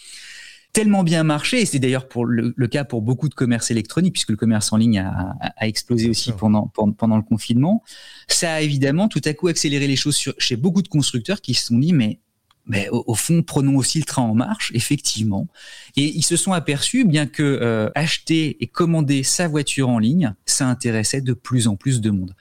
tellement 0.74 1.04
bien 1.04 1.22
marché, 1.22 1.62
et 1.62 1.66
c'est 1.66 1.78
d'ailleurs 1.78 2.08
pour 2.08 2.26
le, 2.26 2.52
cas 2.66 2.84
pour 2.84 3.00
beaucoup 3.00 3.30
de 3.30 3.34
commerces 3.34 3.70
électroniques, 3.70 4.12
puisque 4.12 4.30
le 4.30 4.36
commerce 4.36 4.72
en 4.72 4.76
ligne 4.76 4.98
a, 4.98 5.36
explosé 5.60 6.10
aussi 6.10 6.32
pendant, 6.32 6.70
pendant, 6.98 7.16
le 7.16 7.22
confinement, 7.22 7.82
ça 8.28 8.54
a 8.54 8.60
évidemment 8.60 9.08
tout 9.08 9.22
à 9.24 9.32
coup 9.32 9.46
accéléré 9.46 9.86
les 9.86 9.96
choses 9.96 10.20
chez 10.36 10.56
beaucoup 10.56 10.82
de 10.82 10.88
constructeurs 10.88 11.40
qui 11.40 11.54
se 11.54 11.66
sont 11.66 11.78
dit, 11.78 11.94
mais 11.94 12.18
mais 12.66 12.88
au, 12.90 13.14
fond, 13.14 13.42
prenons 13.42 13.76
aussi 13.76 13.98
le 13.98 14.04
train 14.04 14.22
en 14.22 14.34
marche, 14.34 14.72
effectivement. 14.74 15.48
Et 15.96 16.06
ils 16.16 16.22
se 16.22 16.34
sont 16.34 16.52
aperçus, 16.52 17.04
bien 17.04 17.26
que 17.26 17.42
euh, 17.42 17.90
acheter 17.94 18.56
et 18.58 18.66
commander 18.66 19.22
sa 19.22 19.48
voiture 19.48 19.90
en 19.90 19.98
ligne, 19.98 20.34
ça 20.46 20.66
intéressait 20.66 21.20
de 21.20 21.34
plus 21.34 21.68
en 21.68 21.76
plus 21.76 22.00
de 22.00 22.08
monde 22.08 22.34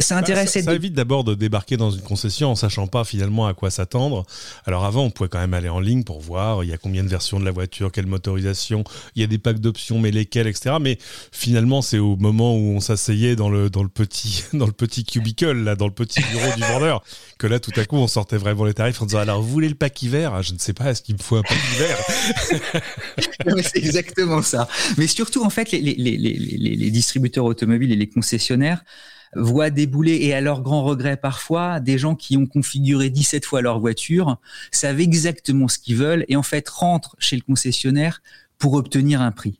ça 0.00 0.22
bah, 0.22 0.46
ça, 0.46 0.74
évite 0.74 0.94
d'abord 0.94 1.24
de 1.24 1.34
débarquer 1.34 1.76
dans 1.76 1.90
une 1.90 2.02
concession 2.02 2.52
en 2.52 2.54
sachant 2.54 2.86
pas 2.86 3.02
finalement 3.02 3.48
à 3.48 3.54
quoi 3.54 3.68
s'attendre. 3.68 4.24
Alors 4.64 4.84
avant, 4.84 5.02
on 5.04 5.10
pouvait 5.10 5.28
quand 5.28 5.40
même 5.40 5.54
aller 5.54 5.68
en 5.68 5.80
ligne 5.80 6.04
pour 6.04 6.20
voir 6.20 6.62
il 6.62 6.70
y 6.70 6.72
a 6.72 6.78
combien 6.78 7.02
de 7.02 7.08
versions 7.08 7.40
de 7.40 7.44
la 7.44 7.50
voiture, 7.50 7.90
quelle 7.90 8.06
motorisation, 8.06 8.84
il 9.16 9.22
y 9.22 9.24
a 9.24 9.26
des 9.26 9.38
packs 9.38 9.58
d'options, 9.58 9.98
mais 9.98 10.12
lesquelles, 10.12 10.46
etc. 10.46 10.76
Mais 10.80 10.98
finalement, 11.32 11.82
c'est 11.82 11.98
au 11.98 12.16
moment 12.16 12.54
où 12.56 12.76
on 12.76 12.80
s'asseyait 12.80 13.34
dans 13.34 13.50
le 13.50 13.70
dans 13.70 13.82
le 13.82 13.88
petit 13.88 14.44
dans 14.52 14.66
le 14.66 14.72
petit 14.72 15.04
cubicle 15.04 15.64
là, 15.64 15.74
dans 15.74 15.86
le 15.86 15.92
petit 15.92 16.20
bureau 16.30 16.54
du 16.54 16.62
vendeur, 16.62 17.02
que 17.36 17.48
là 17.48 17.58
tout 17.58 17.72
à 17.74 17.84
coup 17.84 17.96
on 17.96 18.06
sortait 18.06 18.36
vraiment 18.38 18.64
les 18.64 18.74
tarifs 18.74 19.02
en 19.02 19.06
disant 19.06 19.18
alors 19.18 19.42
vous 19.42 19.48
voulez 19.48 19.68
le 19.68 19.74
pack 19.74 20.00
hiver? 20.00 20.32
Ah, 20.32 20.42
Je 20.42 20.52
ne 20.52 20.58
sais 20.58 20.74
pas, 20.74 20.92
est-ce 20.92 21.02
qu'il 21.02 21.16
me 21.16 21.20
faut 21.20 21.36
un 21.36 21.42
pack 21.42 21.58
hiver? 21.74 21.98
C'est 23.64 23.78
exactement 23.78 24.42
ça. 24.42 24.68
Mais 24.96 25.08
surtout 25.08 25.44
en 25.44 25.50
fait, 25.50 25.72
les, 25.72 25.80
les, 25.80 25.94
les, 25.96 26.16
les 26.16 26.90
distributeurs 26.90 27.44
automobiles 27.44 27.90
et 27.90 27.96
les 27.96 28.08
concessionnaires 28.08 28.84
voient 29.34 29.70
débouler, 29.70 30.18
et 30.22 30.34
à 30.34 30.40
leur 30.40 30.62
grand 30.62 30.84
regret 30.84 31.16
parfois, 31.16 31.80
des 31.80 31.98
gens 31.98 32.14
qui 32.14 32.36
ont 32.36 32.46
configuré 32.46 33.10
17 33.10 33.44
fois 33.44 33.62
leur 33.62 33.80
voiture, 33.80 34.38
savent 34.72 35.00
exactement 35.00 35.68
ce 35.68 35.78
qu'ils 35.78 35.96
veulent, 35.96 36.24
et 36.28 36.36
en 36.36 36.42
fait 36.42 36.68
rentrent 36.68 37.16
chez 37.18 37.36
le 37.36 37.42
concessionnaire 37.42 38.22
pour 38.58 38.74
obtenir 38.74 39.22
un 39.22 39.30
prix 39.30 39.58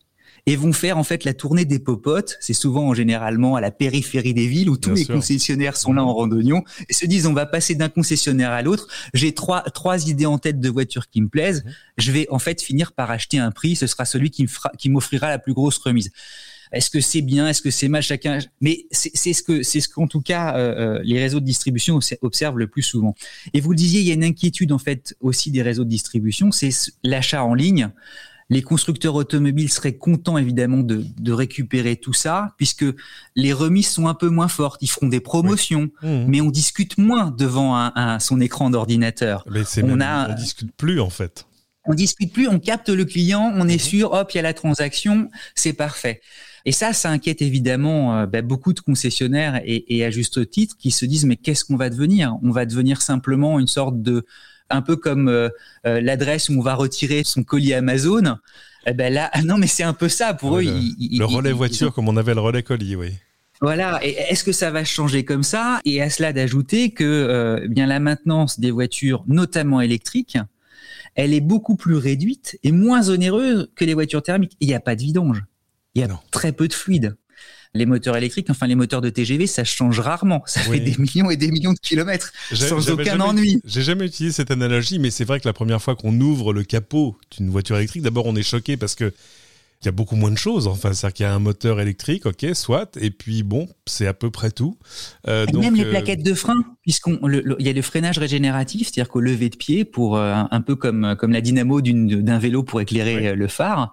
et 0.48 0.56
vont 0.56 0.72
faire 0.72 0.96
en 0.96 1.04
fait 1.04 1.24
la 1.24 1.34
tournée 1.34 1.66
des 1.66 1.78
popotes. 1.78 2.38
C'est 2.40 2.54
souvent 2.54 2.94
généralement 2.94 3.56
à 3.56 3.60
la 3.60 3.70
périphérie 3.70 4.32
des 4.32 4.46
villes 4.46 4.70
où 4.70 4.78
tous 4.78 4.94
les 4.94 5.04
concessionnaires 5.04 5.76
sont 5.76 5.92
là 5.92 6.02
en 6.02 6.14
randonnion 6.14 6.64
et 6.88 6.94
se 6.94 7.04
disent 7.04 7.26
on 7.26 7.34
va 7.34 7.44
passer 7.44 7.74
d'un 7.74 7.90
concessionnaire 7.90 8.50
à 8.50 8.62
l'autre. 8.62 8.88
J'ai 9.12 9.34
trois 9.34 9.60
trois 9.60 10.08
idées 10.08 10.24
en 10.24 10.38
tête 10.38 10.58
de 10.58 10.68
voitures 10.70 11.10
qui 11.10 11.20
me 11.20 11.28
plaisent. 11.28 11.64
Mhm. 11.64 11.72
Je 11.98 12.12
vais 12.12 12.26
en 12.30 12.38
fait 12.38 12.62
finir 12.62 12.92
par 12.92 13.10
acheter 13.10 13.38
un 13.38 13.50
prix. 13.50 13.76
Ce 13.76 13.86
sera 13.86 14.06
celui 14.06 14.30
qui 14.30 14.46
qui 14.78 14.88
m'offrira 14.88 15.28
la 15.28 15.38
plus 15.38 15.52
grosse 15.52 15.76
remise. 15.76 16.10
Est-ce 16.72 16.90
que 16.90 17.00
c'est 17.00 17.22
bien 17.22 17.48
Est-ce 17.48 17.62
que 17.62 17.70
c'est 17.70 17.88
mal 17.88 18.02
Chacun. 18.02 18.38
Mais 18.60 18.86
c'est 18.90 19.32
ce 19.32 19.42
que 19.42 19.62
c'est 19.62 19.80
ce 19.80 19.88
qu'en 19.88 20.06
tout 20.06 20.20
cas 20.20 20.56
euh, 20.56 20.98
euh, 20.98 21.00
les 21.04 21.18
réseaux 21.18 21.40
de 21.40 21.44
distribution 21.44 21.98
observent 22.22 22.58
le 22.58 22.66
plus 22.66 22.82
souvent. 22.82 23.14
Et 23.54 23.60
vous 23.60 23.70
le 23.70 23.76
disiez, 23.76 24.00
il 24.00 24.06
y 24.06 24.10
a 24.10 24.14
une 24.14 24.24
inquiétude 24.24 24.72
en 24.72 24.78
fait 24.78 25.16
aussi 25.20 25.50
des 25.50 25.62
réseaux 25.62 25.84
de 25.84 25.90
distribution, 25.90 26.50
c'est 26.50 26.70
l'achat 27.02 27.44
en 27.44 27.54
ligne. 27.54 27.90
Les 28.50 28.62
constructeurs 28.62 29.14
automobiles 29.14 29.70
seraient 29.70 29.96
contents 29.96 30.38
évidemment 30.38 30.78
de, 30.78 31.04
de, 31.18 31.32
récupérer 31.32 31.96
tout 31.96 32.14
ça, 32.14 32.54
puisque 32.56 32.86
les 33.36 33.52
remises 33.52 33.88
sont 33.88 34.06
un 34.06 34.14
peu 34.14 34.30
moins 34.30 34.48
fortes. 34.48 34.80
Ils 34.80 34.88
feront 34.88 35.08
des 35.08 35.20
promotions, 35.20 35.90
mmh. 36.02 36.24
mais 36.28 36.40
on 36.40 36.50
discute 36.50 36.96
moins 36.96 37.30
devant 37.30 37.76
un, 37.76 38.18
son 38.20 38.40
écran 38.40 38.70
d'ordinateur. 38.70 39.44
on, 39.82 40.00
a... 40.00 40.30
on 40.30 40.34
discute 40.34 40.72
plus 40.78 40.98
en 40.98 41.10
fait. 41.10 41.44
On 41.88 41.94
discute 41.94 42.32
plus, 42.32 42.46
on 42.48 42.58
capte 42.58 42.90
le 42.90 43.06
client, 43.06 43.50
on 43.54 43.66
est 43.66 43.72
mhm. 43.72 43.78
sûr, 43.78 44.12
hop, 44.12 44.30
il 44.32 44.36
y 44.36 44.40
a 44.40 44.42
la 44.42 44.52
transaction, 44.52 45.30
c'est 45.54 45.72
parfait. 45.72 46.20
Et 46.64 46.72
ça, 46.72 46.92
ça 46.92 47.10
inquiète 47.10 47.42
évidemment 47.42 48.16
euh, 48.16 48.26
bah, 48.26 48.42
beaucoup 48.42 48.72
de 48.72 48.80
concessionnaires 48.80 49.60
et, 49.64 50.04
à 50.04 50.10
juste 50.10 50.50
titre 50.50 50.76
qui 50.78 50.90
se 50.90 51.04
disent 51.04 51.24
mais 51.24 51.36
qu'est-ce 51.36 51.64
qu'on 51.64 51.76
va 51.76 51.90
devenir? 51.90 52.36
On 52.42 52.50
va 52.50 52.66
devenir 52.66 53.02
simplement 53.02 53.58
une 53.58 53.66
sorte 53.66 54.02
de 54.02 54.24
un 54.70 54.82
peu 54.82 54.96
comme 54.96 55.28
euh, 55.28 55.48
euh, 55.86 56.00
l'adresse 56.00 56.48
où 56.48 56.58
on 56.58 56.62
va 56.62 56.74
retirer 56.74 57.22
son 57.24 57.42
colis 57.42 57.74
Amazon. 57.74 58.36
Eh 58.86 58.92
ben 58.92 59.12
là, 59.12 59.30
non 59.44 59.58
mais 59.58 59.66
c'est 59.66 59.82
un 59.82 59.94
peu 59.94 60.08
ça 60.08 60.34
pour 60.34 60.58
eux. 60.58 60.62
Le, 60.62 61.24
relais 61.24 61.52
voiture 61.52 61.92
comme 61.92 62.08
on 62.08 62.16
avait 62.16 62.34
le 62.34 62.40
relais 62.40 62.62
colis, 62.62 62.96
oui. 62.96 63.12
Voilà. 63.60 63.98
Et 64.04 64.10
est-ce 64.30 64.44
que 64.44 64.52
ça 64.52 64.70
va 64.70 64.84
changer 64.84 65.24
comme 65.24 65.42
ça? 65.42 65.80
Et 65.84 66.00
à 66.00 66.10
cela 66.10 66.32
d'ajouter 66.32 66.90
que 66.90 67.66
bien 67.68 67.86
la 67.86 67.98
maintenance 67.98 68.60
des 68.60 68.70
voitures, 68.70 69.24
notamment 69.26 69.80
électriques, 69.80 70.38
elle 71.16 71.34
est 71.34 71.40
beaucoup 71.40 71.74
plus 71.74 71.96
réduite 71.96 72.56
et 72.62 72.70
moins 72.70 73.08
onéreuse 73.08 73.68
que 73.74 73.84
les 73.84 73.94
voitures 73.94 74.22
thermiques. 74.22 74.56
Il 74.60 74.68
n'y 74.68 74.74
a 74.74 74.80
pas 74.80 74.94
de 74.94 75.02
vidange. 75.02 75.42
Il 75.98 76.08
y 76.08 76.12
a 76.12 76.20
très 76.30 76.52
peu 76.52 76.68
de 76.68 76.72
fluide. 76.72 77.16
Les 77.74 77.86
moteurs 77.86 78.16
électriques, 78.16 78.48
enfin 78.50 78.66
les 78.66 78.74
moteurs 78.74 79.02
de 79.02 79.10
TGV, 79.10 79.46
ça 79.46 79.62
change 79.62 80.00
rarement. 80.00 80.42
Ça 80.46 80.60
fait 80.60 80.80
des 80.80 80.96
millions 80.96 81.30
et 81.30 81.36
des 81.36 81.50
millions 81.50 81.72
de 81.74 81.78
kilomètres 81.78 82.32
sans 82.52 82.90
aucun 82.90 83.20
ennui. 83.20 83.60
J'ai 83.64 83.82
jamais 83.82 84.06
utilisé 84.06 84.34
cette 84.34 84.50
analogie, 84.50 84.98
mais 84.98 85.10
c'est 85.10 85.24
vrai 85.24 85.38
que 85.38 85.46
la 85.46 85.52
première 85.52 85.82
fois 85.82 85.94
qu'on 85.94 86.18
ouvre 86.20 86.52
le 86.52 86.64
capot 86.64 87.16
d'une 87.36 87.50
voiture 87.50 87.76
électrique, 87.76 88.02
d'abord 88.02 88.26
on 88.26 88.36
est 88.36 88.42
choqué 88.42 88.76
parce 88.76 88.94
que 88.94 89.12
il 89.82 89.84
y 89.84 89.88
a 89.88 89.92
beaucoup 89.92 90.16
moins 90.16 90.30
de 90.30 90.38
choses. 90.38 90.66
Enfin, 90.66 90.92
c'est-à-dire 90.92 91.14
qu'il 91.14 91.24
y 91.24 91.26
a 91.28 91.34
un 91.34 91.38
moteur 91.38 91.80
électrique, 91.80 92.26
ok, 92.26 92.46
soit, 92.54 92.96
et 93.00 93.10
puis 93.10 93.44
bon, 93.44 93.68
c'est 93.86 94.06
à 94.06 94.14
peu 94.14 94.30
près 94.30 94.50
tout. 94.50 94.76
Euh, 95.28 95.46
même 95.54 95.76
les 95.76 95.84
euh, 95.84 95.90
plaquettes 95.90 96.24
de 96.24 96.34
frein, 96.34 96.64
puisqu'on 96.82 97.18
il 97.28 97.66
y 97.66 97.68
a 97.68 97.72
le 97.72 97.82
freinage 97.82 98.18
régénératif, 98.18 98.88
c'est-à-dire 98.88 99.08
qu'au 99.08 99.20
lever 99.20 99.50
de 99.50 99.56
pied, 99.56 99.84
pour 99.84 100.16
euh, 100.16 100.42
un 100.50 100.60
peu 100.60 100.74
comme 100.74 101.14
comme 101.16 101.32
la 101.32 101.40
dynamo 101.40 101.80
d'un 101.80 102.38
vélo 102.38 102.64
pour 102.64 102.80
éclairer 102.80 103.36
le 103.36 103.48
phare, 103.48 103.92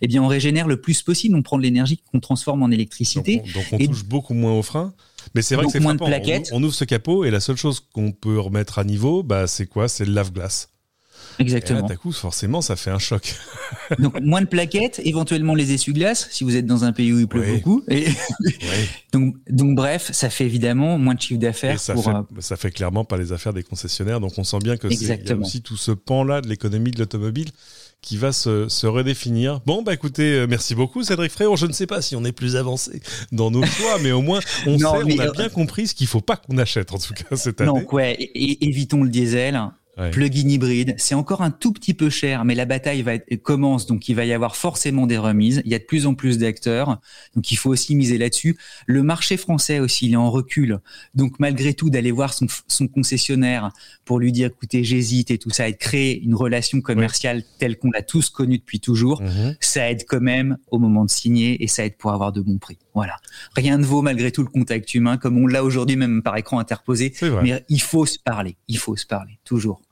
eh 0.00 0.08
bien, 0.08 0.22
on 0.22 0.28
régénère 0.28 0.68
le 0.68 0.80
plus 0.80 1.02
possible. 1.02 1.36
On 1.36 1.42
prend 1.42 1.58
de 1.58 1.62
l'énergie 1.62 2.02
qu'on 2.10 2.20
transforme 2.20 2.62
en 2.62 2.70
électricité. 2.70 3.42
Donc 3.54 3.64
on, 3.72 3.78
touche 3.78 4.04
beaucoup 4.04 4.34
moins 4.34 4.52
au 4.52 4.62
frein. 4.62 4.94
Mais 5.34 5.42
c'est 5.42 5.54
vrai 5.54 5.66
que 5.66 5.72
c'est 5.72 5.80
frappant. 5.80 6.08
On, 6.52 6.62
ouvre 6.62 6.74
ce 6.74 6.84
capot 6.84 7.24
et 7.24 7.30
la 7.30 7.40
seule 7.40 7.56
chose 7.56 7.80
qu'on 7.80 8.12
peut 8.12 8.38
remettre 8.38 8.78
à 8.78 8.84
niveau, 8.84 9.22
bah, 9.22 9.46
c'est 9.46 9.66
quoi? 9.66 9.88
C'est 9.88 10.04
le 10.04 10.12
lave-glace. 10.12 10.68
Exactement. 11.38 11.88
Et 11.88 11.96
coup, 11.96 12.12
forcément, 12.12 12.60
ça 12.60 12.76
fait 12.76 12.90
un 12.90 12.98
choc. 12.98 13.34
donc, 13.98 14.20
moins 14.20 14.40
de 14.40 14.46
plaquettes, 14.46 15.00
éventuellement 15.04 15.54
les 15.54 15.72
essuie-glaces, 15.72 16.28
si 16.30 16.44
vous 16.44 16.56
êtes 16.56 16.66
dans 16.66 16.84
un 16.84 16.92
pays 16.92 17.12
où 17.12 17.18
il 17.18 17.26
pleut 17.26 17.44
beaucoup. 17.54 17.82
Et... 17.88 18.06
donc, 19.12 19.36
donc, 19.48 19.74
bref, 19.76 20.10
ça 20.12 20.30
fait 20.30 20.44
évidemment 20.44 20.98
moins 20.98 21.14
de 21.14 21.20
chiffre 21.20 21.40
d'affaires. 21.40 21.80
Ça, 21.80 21.96
fait, 21.96 22.10
euh, 22.10 22.22
ça 22.40 22.56
fait 22.56 22.70
clairement 22.70 23.04
pas 23.04 23.16
les 23.16 23.32
affaires 23.32 23.52
des 23.52 23.62
concessionnaires. 23.62 24.20
Donc, 24.20 24.32
on 24.38 24.44
sent 24.44 24.58
bien 24.62 24.76
que 24.76 24.88
c'est 24.94 25.32
aussi 25.32 25.62
tout 25.62 25.76
ce 25.76 25.92
pan-là 25.92 26.40
de 26.40 26.48
l'économie 26.48 26.90
de 26.90 26.98
l'automobile 26.98 27.50
qui 28.06 28.16
va 28.16 28.32
se, 28.32 28.86
redéfinir. 28.86 29.60
Bon, 29.66 29.82
bah 29.82 29.92
écoutez, 29.92 30.34
euh, 30.34 30.46
merci 30.48 30.76
beaucoup 30.76 31.02
Cédric 31.02 31.32
Fréon. 31.32 31.56
Je 31.56 31.66
ne 31.66 31.72
sais 31.72 31.86
pas 31.86 32.00
si 32.02 32.14
on 32.14 32.24
est 32.24 32.32
plus 32.32 32.54
avancé 32.54 33.02
dans 33.32 33.50
nos 33.50 33.64
choix, 33.64 33.98
mais 34.00 34.12
au 34.12 34.22
moins 34.22 34.38
on 34.66 34.78
sait, 34.78 34.84
on 34.84 35.18
a 35.18 35.26
euh, 35.26 35.32
bien 35.32 35.48
compris 35.48 35.88
ce 35.88 35.94
qu'il 35.94 36.06
faut 36.06 36.20
pas 36.20 36.36
qu'on 36.36 36.56
achète 36.58 36.92
en 36.92 36.98
tout 36.98 37.14
cas 37.14 37.34
cette 37.34 37.60
année. 37.60 37.72
Donc 37.72 37.92
ouais, 37.92 38.30
évitons 38.34 39.02
le 39.02 39.10
diesel 39.10 39.60
plug-in 40.12 40.48
hybride. 40.48 40.94
C'est 40.98 41.14
encore 41.14 41.42
un 41.42 41.50
tout 41.50 41.72
petit 41.72 41.94
peu 41.94 42.10
cher, 42.10 42.44
mais 42.44 42.54
la 42.54 42.66
bataille 42.66 43.02
va 43.02 43.14
être, 43.14 43.36
commence, 43.42 43.86
donc 43.86 44.08
il 44.08 44.14
va 44.14 44.24
y 44.24 44.32
avoir 44.32 44.56
forcément 44.56 45.06
des 45.06 45.18
remises. 45.18 45.62
Il 45.64 45.70
y 45.70 45.74
a 45.74 45.78
de 45.78 45.84
plus 45.84 46.06
en 46.06 46.14
plus 46.14 46.38
d'acteurs, 46.38 47.00
donc 47.34 47.50
il 47.50 47.56
faut 47.56 47.70
aussi 47.70 47.96
miser 47.96 48.18
là-dessus. 48.18 48.56
Le 48.86 49.02
marché 49.02 49.36
français 49.36 49.78
aussi, 49.78 50.06
il 50.06 50.12
est 50.12 50.16
en 50.16 50.30
recul, 50.30 50.80
donc 51.14 51.38
malgré 51.38 51.74
tout 51.74 51.90
d'aller 51.90 52.10
voir 52.10 52.34
son, 52.34 52.46
son, 52.68 52.88
concessionnaire 52.88 53.72
pour 54.04 54.18
lui 54.18 54.32
dire, 54.32 54.48
écoutez, 54.48 54.84
j'hésite 54.84 55.30
et 55.30 55.38
tout 55.38 55.50
ça, 55.50 55.68
et 55.68 55.72
de 55.72 55.76
créer 55.76 56.22
une 56.22 56.34
relation 56.34 56.80
commerciale 56.80 57.42
telle 57.58 57.78
qu'on 57.78 57.90
l'a 57.90 58.02
tous 58.02 58.30
connue 58.30 58.58
depuis 58.58 58.80
toujours, 58.80 59.22
mhm. 59.22 59.56
ça 59.60 59.90
aide 59.90 60.04
quand 60.06 60.20
même 60.20 60.58
au 60.70 60.78
moment 60.78 61.04
de 61.04 61.10
signer 61.10 61.62
et 61.62 61.66
ça 61.66 61.84
aide 61.84 61.96
pour 61.96 62.12
avoir 62.12 62.32
de 62.32 62.40
bons 62.40 62.58
prix. 62.58 62.78
Voilà. 62.96 63.18
Rien 63.54 63.76
ne 63.76 63.84
vaut 63.84 64.00
malgré 64.00 64.32
tout 64.32 64.42
le 64.42 64.48
contact 64.48 64.94
humain, 64.94 65.18
comme 65.18 65.36
on 65.36 65.46
l'a 65.46 65.62
aujourd'hui 65.62 65.96
même 65.96 66.22
par 66.22 66.34
écran 66.38 66.58
interposé. 66.58 67.12
Mais 67.42 67.62
il 67.68 67.82
faut 67.82 68.06
se 68.06 68.18
parler, 68.18 68.56
il 68.68 68.78
faut 68.78 68.96
se 68.96 69.06
parler, 69.06 69.38
toujours. 69.44 69.82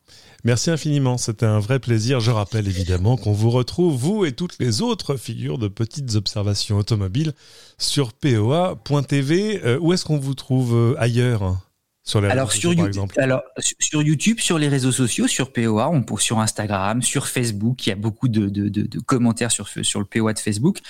Merci 0.43 0.71
infiniment, 0.71 1.19
c'était 1.19 1.45
un 1.45 1.61
vrai 1.61 1.81
plaisir. 1.81 2.21
Je 2.21 2.31
rappelle 2.31 2.67
évidemment 2.67 3.19
qu'on 3.19 3.33
vous 3.33 3.51
retrouve, 3.51 3.95
vous 3.95 4.25
et 4.25 4.33
toutes 4.33 4.59
les 4.59 4.81
autres 4.81 5.17
figures 5.17 5.59
de 5.59 5.69
petites 5.69 6.15
observations 6.15 6.79
automobiles, 6.79 7.35
sur 7.77 8.15
poa.tv. 8.15 9.61
Euh, 9.65 9.79
où 9.81 9.93
est-ce 9.93 10.07
qu'on 10.07 10.19
vous 10.19 10.35
trouve 10.35 10.75
euh, 10.75 10.95
ailleurs 10.99 11.59
sur 12.05 12.23
les 12.23 12.29
alors 12.29 12.53
sur 12.53 12.73
YouTube, 12.73 13.11
alors 13.17 13.43
sur 13.59 14.03
YouTube, 14.03 14.39
sur 14.39 14.59
les 14.59 14.69
réseaux 14.69 14.93
sociaux, 14.93 15.27
sur 15.27 15.53
POA, 15.53 15.89
on 15.91 16.03
peut 16.03 16.19
sur 16.19 16.39
Instagram, 16.39 17.03
sur 17.03 17.27
Facebook, 17.27 17.87
il 17.87 17.91
y 17.91 17.93
a 17.93 17.97
beaucoup 17.97 18.29
de, 18.29 18.49
de, 18.49 18.69
de, 18.69 18.83
de 18.83 18.99
commentaires 19.01 19.51
sur 19.51 19.69
sur 19.69 20.01
le 20.01 20.07
POA 20.07 20.35
de 20.35 20.39
Facebook 20.39 20.81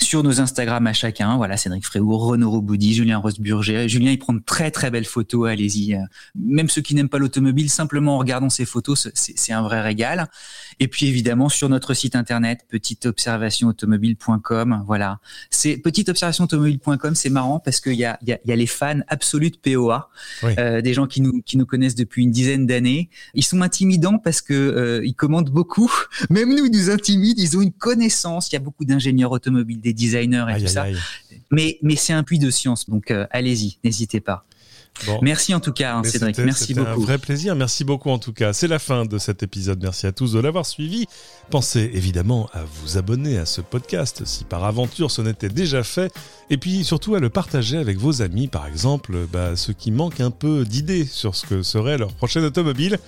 sur 0.00 0.22
nos 0.22 0.40
Instagram 0.40 0.86
à 0.86 0.92
chacun. 0.92 1.36
Voilà, 1.36 1.56
Cédric 1.56 1.84
Fréour, 1.84 2.26
Renaud 2.26 2.50
Roboudi, 2.50 2.94
Julien 2.94 3.18
Rosburger. 3.18 3.88
Julien, 3.88 4.12
il 4.12 4.18
prend 4.18 4.32
de 4.32 4.42
très 4.44 4.70
très 4.70 4.90
belles 4.90 5.04
photos. 5.04 5.48
Allez-y. 5.48 5.94
Euh, 5.94 6.00
même 6.34 6.68
ceux 6.68 6.82
qui 6.82 6.94
n'aiment 6.94 7.08
pas 7.08 7.18
l'automobile, 7.18 7.70
simplement 7.70 8.16
en 8.16 8.18
regardant 8.18 8.50
ces 8.50 8.64
photos, 8.64 9.08
c'est 9.14 9.52
un 9.52 9.62
vrai 9.62 9.80
régal. 9.80 10.28
Et 10.80 10.88
puis 10.88 11.06
évidemment 11.06 11.48
sur 11.48 11.68
notre 11.68 11.94
site 11.94 12.16
internet 12.16 12.66
petiteobservationautomobile.com. 12.70 14.82
Voilà, 14.86 15.20
c'est 15.50 15.76
petiteobservationautomobile.com. 15.78 17.14
C'est 17.14 17.30
marrant 17.30 17.60
parce 17.60 17.80
qu'il 17.80 17.94
y 17.94 18.04
a, 18.04 18.18
y, 18.26 18.32
a, 18.32 18.38
y 18.44 18.52
a 18.52 18.56
les 18.56 18.66
fans 18.66 19.00
absolus 19.08 19.50
de 19.50 19.56
POA, 19.56 20.10
euh, 20.44 20.82
des 20.82 20.94
gens 20.94 21.06
qui 21.06 21.20
nous 21.20 21.42
qui 21.42 21.56
nous 21.56 21.66
connaissent 21.66 21.94
depuis 21.94 22.22
une 22.22 22.30
dizaine 22.30 22.66
d'années. 22.66 23.10
Ils 23.34 23.44
sont 23.44 23.62
intimidants 23.62 24.18
parce 24.18 24.40
que 24.40 24.54
euh, 24.54 25.04
ils 25.04 25.14
commandent 25.14 25.50
beaucoup. 25.50 25.92
Même 26.30 26.54
nous, 26.54 26.66
ils 26.66 26.72
nous 26.72 26.90
intimident. 26.90 27.40
Ils 27.40 27.56
ont 27.56 27.62
une 27.62 27.72
connaissance. 27.72 28.50
Il 28.50 28.54
y 28.54 28.56
a 28.56 28.60
beaucoup 28.60 28.84
d'ingénieurs 28.84 29.32
automobiles 29.32 29.80
des 29.86 29.92
designers 29.92 30.46
et 30.56 30.60
tout 30.60 30.66
ça. 30.66 30.86
Mais, 31.52 31.78
mais 31.82 31.94
c'est 31.94 32.12
un 32.12 32.24
puits 32.24 32.40
de 32.40 32.50
science, 32.50 32.88
donc 32.90 33.10
euh, 33.12 33.26
allez-y, 33.30 33.78
n'hésitez 33.84 34.20
pas. 34.20 34.44
Merci 35.22 35.54
en 35.54 35.60
tout 35.60 35.72
cas, 35.72 35.96
hein, 35.96 36.04
Cédric. 36.04 36.38
Merci 36.38 36.74
beaucoup. 36.74 36.88
un 36.88 36.94
vrai 36.94 37.18
plaisir. 37.18 37.54
Merci 37.54 37.84
beaucoup 37.84 38.08
en 38.10 38.18
tout 38.18 38.32
cas. 38.32 38.54
C'est 38.54 38.66
la 38.66 38.78
fin 38.78 39.04
de 39.04 39.18
cet 39.18 39.42
épisode. 39.42 39.82
Merci 39.82 40.06
à 40.06 40.12
tous 40.12 40.32
de 40.32 40.40
l'avoir 40.40 40.64
suivi. 40.64 41.04
Pensez 41.50 41.90
évidemment 41.92 42.48
à 42.54 42.62
vous 42.64 42.96
abonner 42.96 43.36
à 43.36 43.44
ce 43.44 43.60
podcast 43.60 44.22
si 44.24 44.44
par 44.44 44.64
aventure 44.64 45.10
ce 45.10 45.20
n'était 45.20 45.50
déjà 45.50 45.82
fait. 45.82 46.10
Et 46.48 46.56
puis 46.56 46.82
surtout 46.82 47.14
à 47.14 47.20
le 47.20 47.28
partager 47.28 47.76
avec 47.76 47.98
vos 47.98 48.22
amis, 48.22 48.48
par 48.48 48.66
exemple, 48.66 49.26
bah, 49.30 49.54
ceux 49.54 49.74
qui 49.74 49.90
manquent 49.90 50.20
un 50.20 50.30
peu 50.30 50.64
d'idées 50.64 51.04
sur 51.04 51.34
ce 51.34 51.44
que 51.46 51.62
serait 51.62 51.98
leur 51.98 52.14
prochaine 52.14 52.44
automobile. 52.44 52.98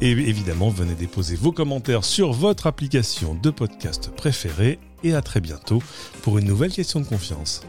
Et 0.00 0.12
évidemment, 0.12 0.68
venez 0.68 0.94
déposer 0.94 1.34
vos 1.34 1.50
commentaires 1.50 2.04
sur 2.04 2.32
votre 2.32 2.68
application 2.68 3.34
de 3.34 3.50
podcast 3.50 4.10
préférée 4.16 4.78
et 5.04 5.14
à 5.14 5.22
très 5.22 5.40
bientôt 5.40 5.82
pour 6.22 6.38
une 6.38 6.46
nouvelle 6.46 6.72
question 6.72 7.00
de 7.00 7.06
confiance. 7.06 7.62